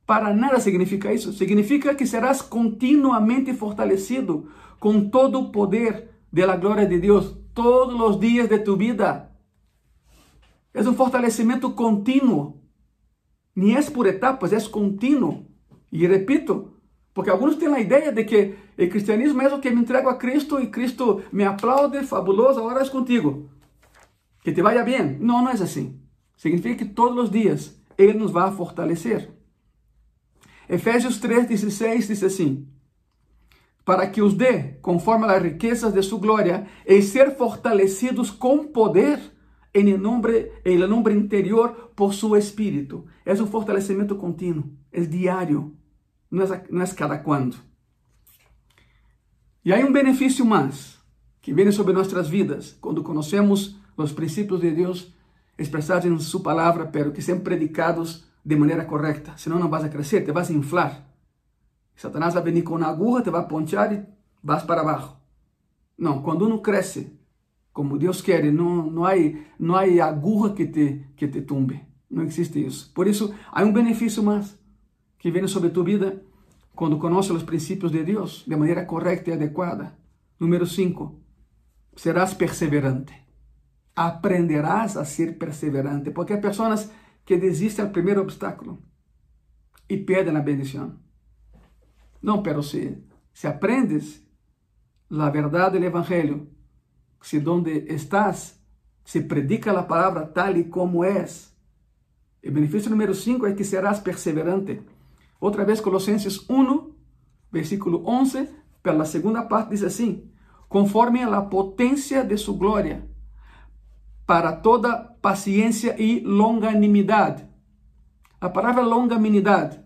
[0.05, 1.33] Para nada significa isso.
[1.33, 4.49] Significa que serás continuamente fortalecido
[4.79, 9.31] com todo o poder da glória de Deus todos os dias de tu vida.
[10.73, 12.61] É um fortalecimento contínuo.
[13.55, 15.47] Nem é por etapas, é contínuo.
[15.91, 16.73] E repito,
[17.13, 20.15] porque alguns têm a ideia de que o cristianismo é o que me entrego a
[20.15, 23.49] Cristo e Cristo me aplaude, fabuloso, agora é contigo.
[24.43, 25.17] Que te vaya bem.
[25.19, 25.97] Não, não é assim.
[26.35, 29.34] Significa que todos os dias Ele nos vai fortalecer.
[30.69, 32.67] Efésios 3,16 diz assim:
[33.85, 39.19] para que os dê, conforme as riquezas de sua glória, e ser fortalecidos com poder
[39.75, 43.05] em el nombre, en el interior por su espírito.
[43.23, 45.75] É um fortalecimento contínuo, é diário,
[46.31, 47.57] não é, não é cada quando.
[49.63, 50.97] E há um benefício mais
[51.41, 55.13] que vem sobre nossas vidas quando conhecemos os princípios de Deus
[55.59, 59.33] expressados em Sua palavra, pero que são predicados de maneira correta.
[59.37, 61.03] Senão não vas a crescer, te vas a inflar.
[61.95, 64.05] Satanás vai venir com uma aguja, te vai ponchar e
[64.43, 65.15] vas para abaixo.
[65.97, 67.17] Não, quando uno cresce,
[67.73, 69.13] como Deus quer, não, não, há,
[69.59, 71.81] não há aguja que te, que te tumbe.
[72.09, 72.91] Não existe isso.
[72.93, 74.57] Por isso, há um benefício mais
[75.17, 76.21] que vem sobre tu vida
[76.75, 79.97] quando conhece os princípios de Deus de maneira correta e adequada.
[80.39, 81.19] Número 5.
[81.95, 83.13] Serás perseverante.
[83.95, 86.91] Aprenderás a ser perseverante, porque há pessoas
[87.25, 88.81] que desistem ao primeiro obstáculo
[89.89, 90.99] e perdem a bendição.
[92.21, 92.97] Não, pero se,
[93.33, 94.23] se aprendes
[95.09, 96.47] a verdade do Evangelho,
[97.21, 98.59] se donde estás
[99.03, 101.55] se predica a palavra tal e como és,
[102.43, 104.81] o benefício número 5 é que serás perseverante.
[105.39, 106.93] Outra vez, Colossenses 1,
[107.51, 108.49] versículo 11,
[108.83, 110.29] pela segunda parte, diz assim:
[110.69, 113.09] conforme a potência de sua glória,
[114.25, 117.45] para toda paciência e longanimidade.
[118.39, 119.79] A palavra longanimidade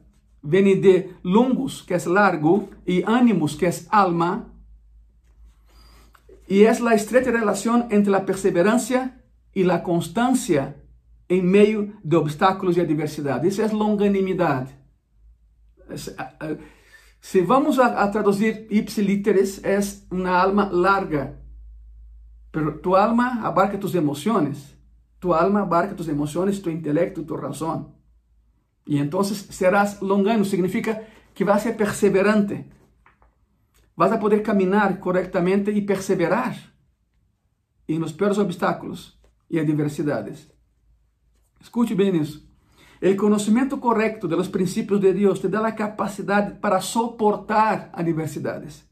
[0.44, 4.50] vem de longus, que é largo, e ânimos, que é alma,
[6.48, 9.14] e é a estreita relação entre a perseverança
[9.56, 10.76] e a constância
[11.30, 13.48] em meio de obstáculos e adversidade.
[13.48, 14.76] Isso é longanimidade.
[17.22, 19.80] Se vamos a, a traduzir ipsiliteres, é
[20.10, 21.38] uma alma larga.
[22.52, 24.76] Pero tu alma abarca tus emociones.
[25.20, 27.94] Tu alma abarca tus emociones, tu intelecto, tu razón.
[28.86, 32.70] Y entonces serás longano, significa que vas a ser perseverante.
[33.96, 36.56] Vas a poder caminar correctamente y perseverar
[37.88, 39.20] en los peores obstáculos
[39.50, 40.52] y adversidades.
[41.60, 42.48] Escute bem isso.
[43.02, 48.86] O conhecimento correto dos princípios de Deus te dá a capacidade para suportar adversidades.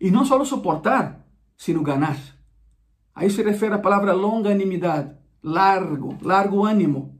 [0.00, 2.16] E não só suportar, sino ganhar.
[3.14, 7.18] Aí se refere à palavra longanimidade, largo, largo ânimo,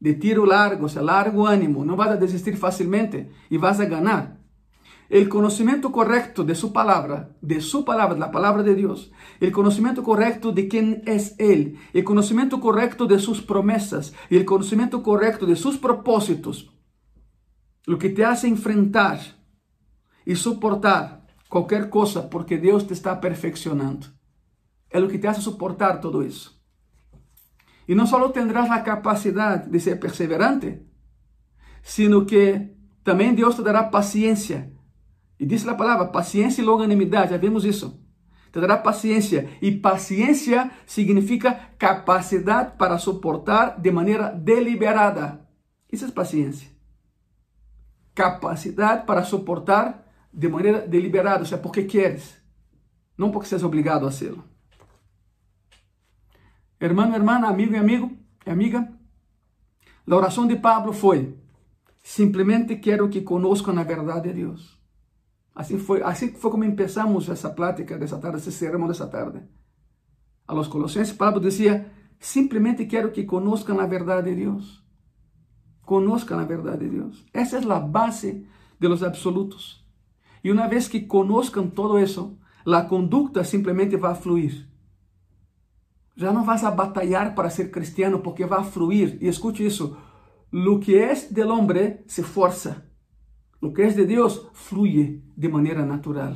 [0.00, 1.84] de tiro largo, ou seja, largo ânimo.
[1.84, 4.40] Não vas a desistir facilmente e vas a ganhar.
[5.12, 9.10] O conhecimento correto de sua palavra, de sua palavra, da palavra de Deus,
[9.42, 14.44] o conhecimento correto de quem é Ele, o conhecimento correto de suas promessas e o
[14.44, 16.70] conhecimento correto de seus propósitos,
[17.88, 19.20] o que te hace enfrentar
[20.24, 24.06] e suportar qualquer coisa, porque Deus te está perfeccionando.
[24.90, 26.60] É o que te hace suportar todo isso.
[27.86, 30.80] E não só tendrás a capacidade de ser perseverante,
[31.82, 32.68] sino que
[33.02, 34.72] também Deus te dará paciência
[35.40, 37.98] e diz a palavra paciência e longanimidade, já vimos isso.
[38.52, 39.48] Te dará paciência.
[39.62, 45.48] E paciência significa capacidade para suportar de maneira deliberada.
[45.90, 46.68] Isso é paciência.
[48.14, 52.36] Capacidade para suportar de maneira deliberada, ou seja, porque queres,
[53.16, 54.44] não porque seas obrigado a fazê-lo.
[56.80, 58.10] Hermano, hermana, amigo e amigo,
[58.46, 58.90] amiga,
[60.08, 61.36] a oração de Pablo foi:
[62.02, 64.80] simplesmente quero que conozcam a verdade de Deus.
[65.54, 69.42] Assim foi, assim foi como começamos essa plática dessa tarde, esse sermão dessa tarde.
[70.48, 74.82] A los Colossenses, Pablo dizia: simplesmente quero que conozcam a verdade de Deus.
[75.82, 77.26] Conozcam a verdade de Deus.
[77.34, 78.46] Essa é a base
[78.80, 79.84] de los absolutos.
[80.42, 84.69] E uma vez que conozcam todo isso, a conduta simplesmente vai fluir.
[86.20, 89.16] Já não vas a batalhar para ser cristiano porque vai fluir.
[89.20, 89.96] E escute isso:
[90.52, 92.90] lo que é del hombre se força
[93.60, 96.34] o que é de Deus flui de maneira natural.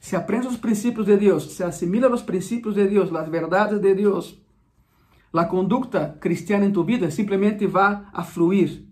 [0.00, 3.94] Se aprende os princípios de Deus, se assimila os princípios de Deus, as verdades de
[3.94, 4.38] Deus,
[5.32, 8.84] a conduta cristiana em tu vida simplesmente vai a fluir.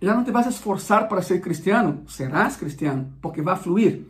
[0.00, 4.04] Já não te vas a esforçar para ser cristiano, serás cristiano, porque vai fluir.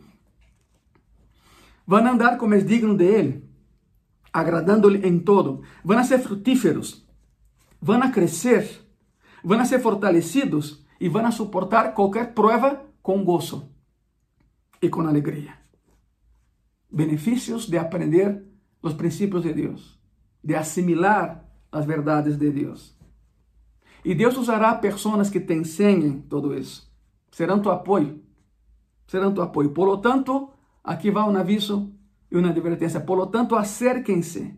[1.85, 3.42] Vão andar como é digno de Ele,
[4.33, 5.61] agradando-lhe em todo.
[5.83, 7.07] Vão a ser frutíferos,
[7.79, 8.81] vão a crescer,
[9.43, 13.69] vão a ser fortalecidos e vão suportar qualquer prova com gozo
[14.81, 15.53] e com alegria.
[16.91, 18.43] Benefícios de aprender
[18.81, 19.99] os princípios de Deus,
[20.43, 22.97] de assimilar as verdades de Deus.
[24.03, 26.91] E Deus usará pessoas que te ensenem tudo isso.
[27.31, 28.21] Serão tu apoio.
[29.07, 29.71] Serão tu apoio.
[29.71, 30.51] Por lo tanto,
[30.83, 31.93] aqui vai um aviso
[32.33, 32.99] e uma advertência.
[32.99, 34.57] Por lo tanto, acérquense,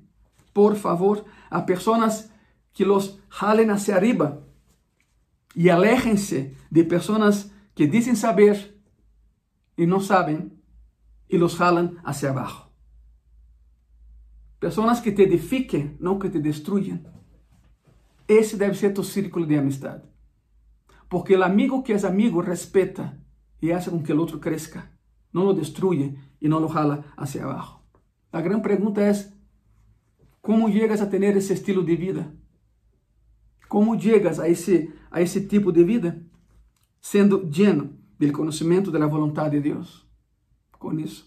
[0.54, 2.32] por favor, a pessoas
[2.72, 4.48] que los jalen hacia arriba
[5.54, 8.82] e aléjense de pessoas que dizem saber,
[9.78, 10.62] y no saben
[11.28, 12.72] y los jalan hacia abajo.
[14.60, 17.06] Personas que te edifiquen, no que te destruyen.
[18.26, 20.04] Esse deve ser tu círculo de amistad.
[21.10, 23.20] Porque el amigo que es amigo respeta
[23.60, 24.98] y hace con que el otro crezca.
[25.34, 27.82] No lo destruye y no lo jala hacia abajo.
[28.32, 29.34] La gran pregunta es,
[30.42, 32.32] ¿cómo llegas a tener ese estilo de vida?
[33.68, 36.22] ¿Cómo llegas a ese, a ese tipo de vida?
[37.00, 37.90] Sendo lleno
[38.20, 40.08] del conocimiento de la voluntad de Dios.
[40.78, 41.26] Con eso.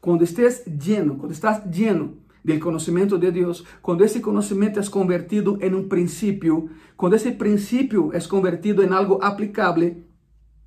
[0.00, 5.56] Cuando estés lleno, cuando estás lleno del conocimiento de Dios, cuando ese conocimiento es convertido
[5.62, 10.04] en un principio, cuando ese principio es convertido en algo aplicable,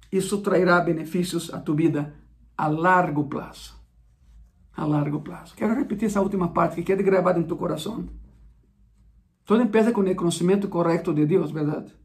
[0.10, 2.16] eso traerá beneficios a tu vida
[2.60, 3.74] a largo plazo.
[4.76, 5.56] A largo plazo.
[5.56, 8.10] Quero repetir essa última parte que quede gravada em tu coração.
[9.46, 11.96] Todo empieza com o conhecimento correto de Deus, verdade?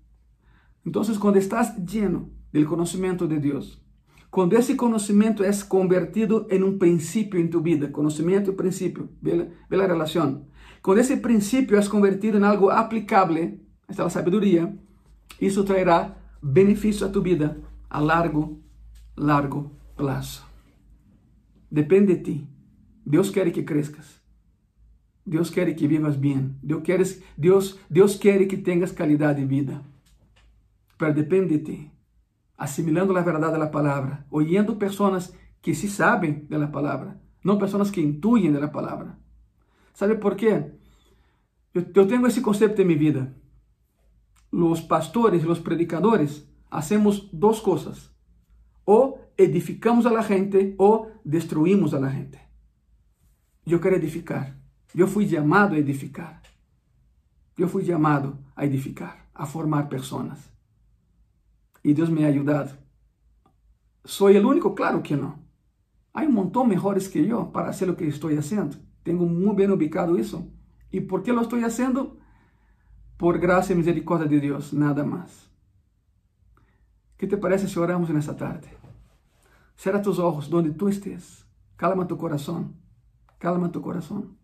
[0.86, 3.82] Então, quando estás lleno do conhecimento de Deus,
[4.30, 9.48] quando esse conhecimento é convertido em um princípio em tu vida, conhecimento e princípio, bela,
[9.68, 10.46] bela relação.
[10.80, 14.72] Quando esse princípio é convertido em algo aplicável, esta é a sabedoria,
[15.40, 18.62] isso trará benefício a tu vida a largo,
[19.16, 20.44] largo plazo.
[21.70, 22.48] Depende de ti.
[23.04, 24.22] Deus quer que crescas.
[25.26, 26.56] Deus quer que vivas bem.
[26.62, 27.00] Deus quer,
[27.36, 29.82] Deus, Deus quer que tenhas qualidade de vida.
[31.00, 31.92] Mas depende de ti.
[32.56, 38.00] Assimilando a verdade da palavra, oyendo pessoas que se sabem da palavra, não pessoas que
[38.00, 39.18] intuem da palavra.
[39.92, 40.72] ¿Sabe por quê?
[41.74, 43.34] Eu tenho esse conceito em minha vida.
[44.52, 48.10] Os pastores, os predicadores, hacemos duas coisas.
[48.86, 52.38] Ou edificamos a la gente ou destruímos a la gente.
[53.66, 54.56] Eu quero edificar.
[54.94, 56.42] Eu fui chamado a edificar.
[57.56, 60.38] Eu fui chamado a edificar, a formar pessoas.
[61.82, 62.76] E Deus me ha ajudado.
[64.04, 64.74] Sou o único?
[64.74, 65.38] Claro que não.
[66.12, 68.76] Há um montão melhores que eu para fazer o que estou fazendo.
[69.02, 70.50] Tenho muito bem ubicado isso.
[70.92, 72.18] E por que lo estou fazendo?
[73.18, 75.50] Por graça e misericórdia de Deus, nada mais.
[77.16, 78.68] Que te parece se oramos nessa tarde?
[79.76, 81.46] Cierra tus ojos donde tú estés.
[81.76, 82.76] Calma tu corazón.
[83.38, 84.36] Calma tu corazón.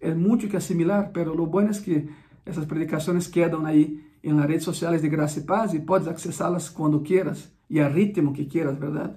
[0.00, 2.08] Es mucho que asimilar, pero lo bueno es que
[2.44, 6.68] essas predicações quedam aí em las redes sociais de Graça e Paz e podes acessá-las
[6.70, 9.14] quando quieras e a ritmo que quieras, verdade?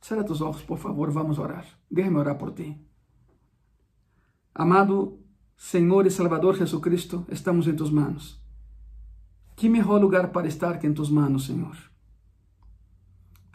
[0.00, 1.64] Cierra tus ojos, por favor, vamos orar.
[1.90, 2.76] Déjame orar por ti.
[4.54, 5.18] Amado
[5.56, 8.40] Senhor e Salvador Jesucristo, estamos em tus manos.
[9.56, 11.76] Que melhor lugar para estar que em tus manos, Senhor.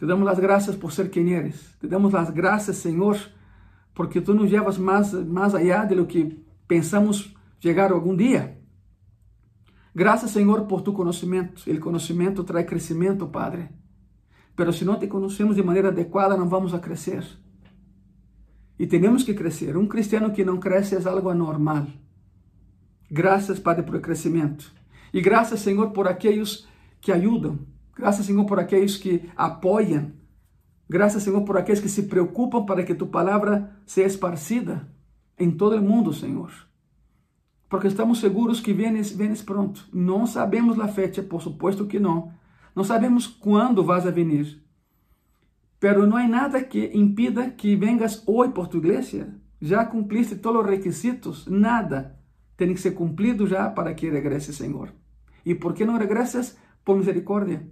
[0.04, 1.78] Te damos as graças por ser quem eres.
[1.80, 3.16] Te damos as graças, Senhor,
[3.94, 8.60] porque tu nos llevas mais, mais allá de lo que pensamos chegar algum dia.
[9.94, 11.62] Graças, Senhor, por tu conhecimento.
[11.66, 13.70] O conhecimento traz crescimento, Padre.
[14.54, 17.24] Pero se não te conhecemos de maneira adequada, não vamos a crescer.
[18.78, 19.74] E temos que crescer.
[19.74, 21.86] Um cristiano que não cresce é algo anormal.
[23.10, 24.70] Graças, Padre, por crescimento.
[25.14, 26.68] E graças, Senhor, por aqueles
[27.00, 27.60] que ajudam,
[27.96, 30.12] Graças, Senhor, por aqueles que apoiam.
[30.88, 34.88] Graças, Senhor, por aqueles que se preocupam para que tu palavra seja esparcida
[35.38, 36.52] em todo o mundo, Senhor.
[37.68, 39.88] Porque estamos seguros que vienes, vienes pronto.
[39.92, 42.32] Não sabemos a fecha, por supuesto que não.
[42.74, 44.62] Não sabemos quando vas a venir.
[45.80, 49.34] Pero não há nada que impida que vengas hoje por tu igreja.
[49.60, 51.46] Já cumpliste todos os requisitos.
[51.46, 52.18] Nada
[52.56, 54.92] tem que ser cumprido já para que regresses, Senhor.
[55.44, 56.56] E por que não regressas?
[56.84, 57.66] Por misericórdia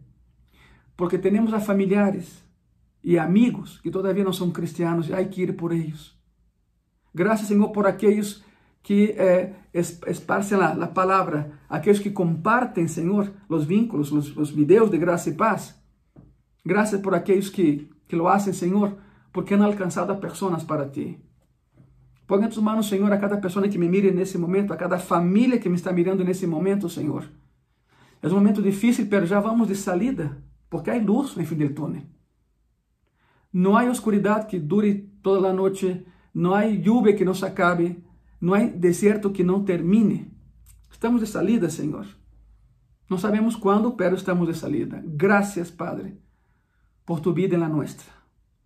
[0.96, 2.42] porque temos a familiares
[3.02, 6.14] e amigos que todavia não são cristianos e há que ir por eles.
[7.14, 8.42] Graças, Senhor, por aqueles
[8.82, 14.90] que eh, esparcem a, a palavra, aqueles que compartem, Senhor, os vínculos, os, os videos
[14.90, 15.80] de graça e paz.
[16.64, 18.96] Graças por aqueles que, que lo hacen, Senhor,
[19.32, 21.18] porque han alcançado a pessoas para ti.
[22.26, 25.58] Põe tus manos, Senhor, a cada pessoa que me mire nesse momento, a cada família
[25.58, 27.28] que me está mirando nesse momento, Senhor.
[28.22, 31.68] É um momento difícil, mas já vamos de salida porque há luz no fim do
[31.74, 32.02] túnel.
[33.52, 36.02] Não há oscuridade que dure toda a noite,
[36.32, 38.02] não há lluvia que não se acabe,
[38.40, 40.32] não há deserto que não termine.
[40.90, 42.06] Estamos de salida, Senhor.
[43.06, 45.04] Não sabemos quando, pero estamos de salida.
[45.04, 46.18] Graças, Padre,
[47.04, 48.06] por tu vida na nossa.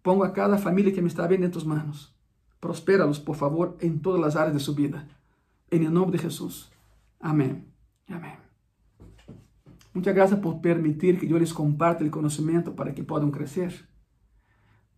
[0.01, 2.15] Pongo a cada família que me está vendo em tus manos.
[2.61, 5.09] Prospéralos, por favor, em todas as áreas de sua vida.
[5.73, 6.71] Em nome de Jesus.
[7.19, 7.65] Amém.
[8.09, 8.46] Amém.
[9.97, 13.89] Muchas gracias por permitir que yo les comparta el conocimiento para que puedan crecer.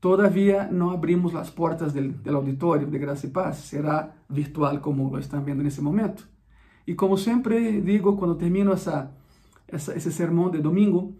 [0.00, 5.08] Todavía no abrimos las puertas del, del auditorio de Gracia y Paz, será virtual como
[5.08, 6.24] lo están viendo en ese momento.
[6.84, 9.12] Y como siempre digo cuando termino esa,
[9.68, 11.14] esa, ese sermón de domingo,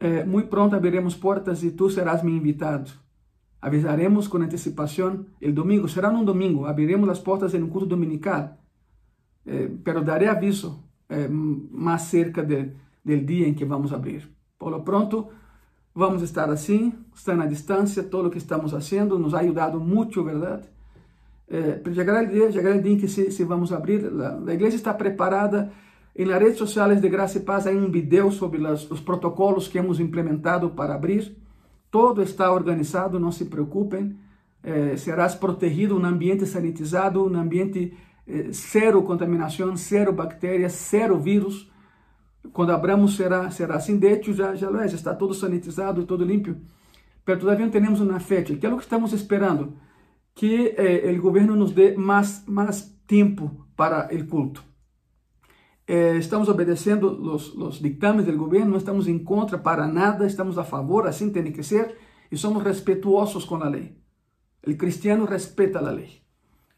[0.00, 2.86] eh, muy pronto abriremos puertas y tú serás mi invitado.
[3.60, 8.58] Avisaremos con anticipación el domingo, será un domingo, abriremos las puertas en un culto dominical,
[9.46, 14.34] eh, pero daré aviso eh, más cerca de, del día en que vamos a abrir.
[14.58, 15.28] Por lo pronto,
[15.94, 19.78] vamos a estar así, están a distancia, todo lo que estamos haciendo nos ha ayudado
[19.78, 20.64] mucho, ¿verdad?
[21.46, 24.10] Eh, pero llegará el día, llegará el día en que se, se vamos a abrir,
[24.10, 25.70] la iglesia está preparada,
[26.16, 29.66] em las redes sociais de Graça e Paz há um vídeo sobre las, os protocolos
[29.66, 31.36] que hemos implementado para abrir.
[31.90, 34.16] Todo está organizado, não se preocupem.
[34.62, 37.96] Eh, serás protegido, um ambiente sanitizado, um ambiente
[38.28, 41.68] eh, zero contaminação, zero bactérias, zero vírus.
[42.52, 43.98] Quando abramos será, será assim.
[43.98, 46.54] De hecho, já, já, já está todo sanitizado, todo limpo.
[47.26, 48.54] Mas todavia temos uma fecha.
[48.56, 49.74] Que é o que estamos esperando?
[50.34, 54.74] Que eh, o governo nos dê mais, mais tempo para o culto
[55.86, 60.58] eh, estamos obedecendo os, os dictames do governo, não estamos em contra para nada, estamos
[60.58, 61.96] a favor, assim tem que ser,
[62.30, 63.96] e somos respetuosos com a lei.
[64.66, 66.22] O cristiano respeita a lei.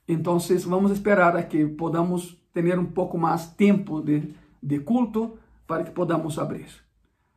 [0.09, 5.85] Então, vamos esperar a que podamos ter um pouco mais tempo de, de culto para
[5.85, 6.67] que podamos abrir.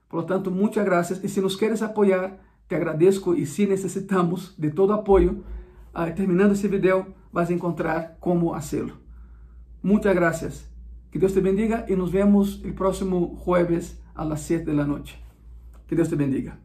[0.07, 1.23] Por lo tanto, muitas graças.
[1.23, 5.43] E se nos queres apoiar, te agradeço e se necessitamos de todo apoio,
[5.93, 8.97] ah, terminando esse vídeo, vas encontrar como fazê-lo.
[9.81, 10.69] Muitas graças.
[11.11, 14.85] Que Dios te bendiga y nos vemos el próximo jueves a las 7 de la
[14.85, 15.17] noche.
[15.87, 16.59] Que Dios te bendiga.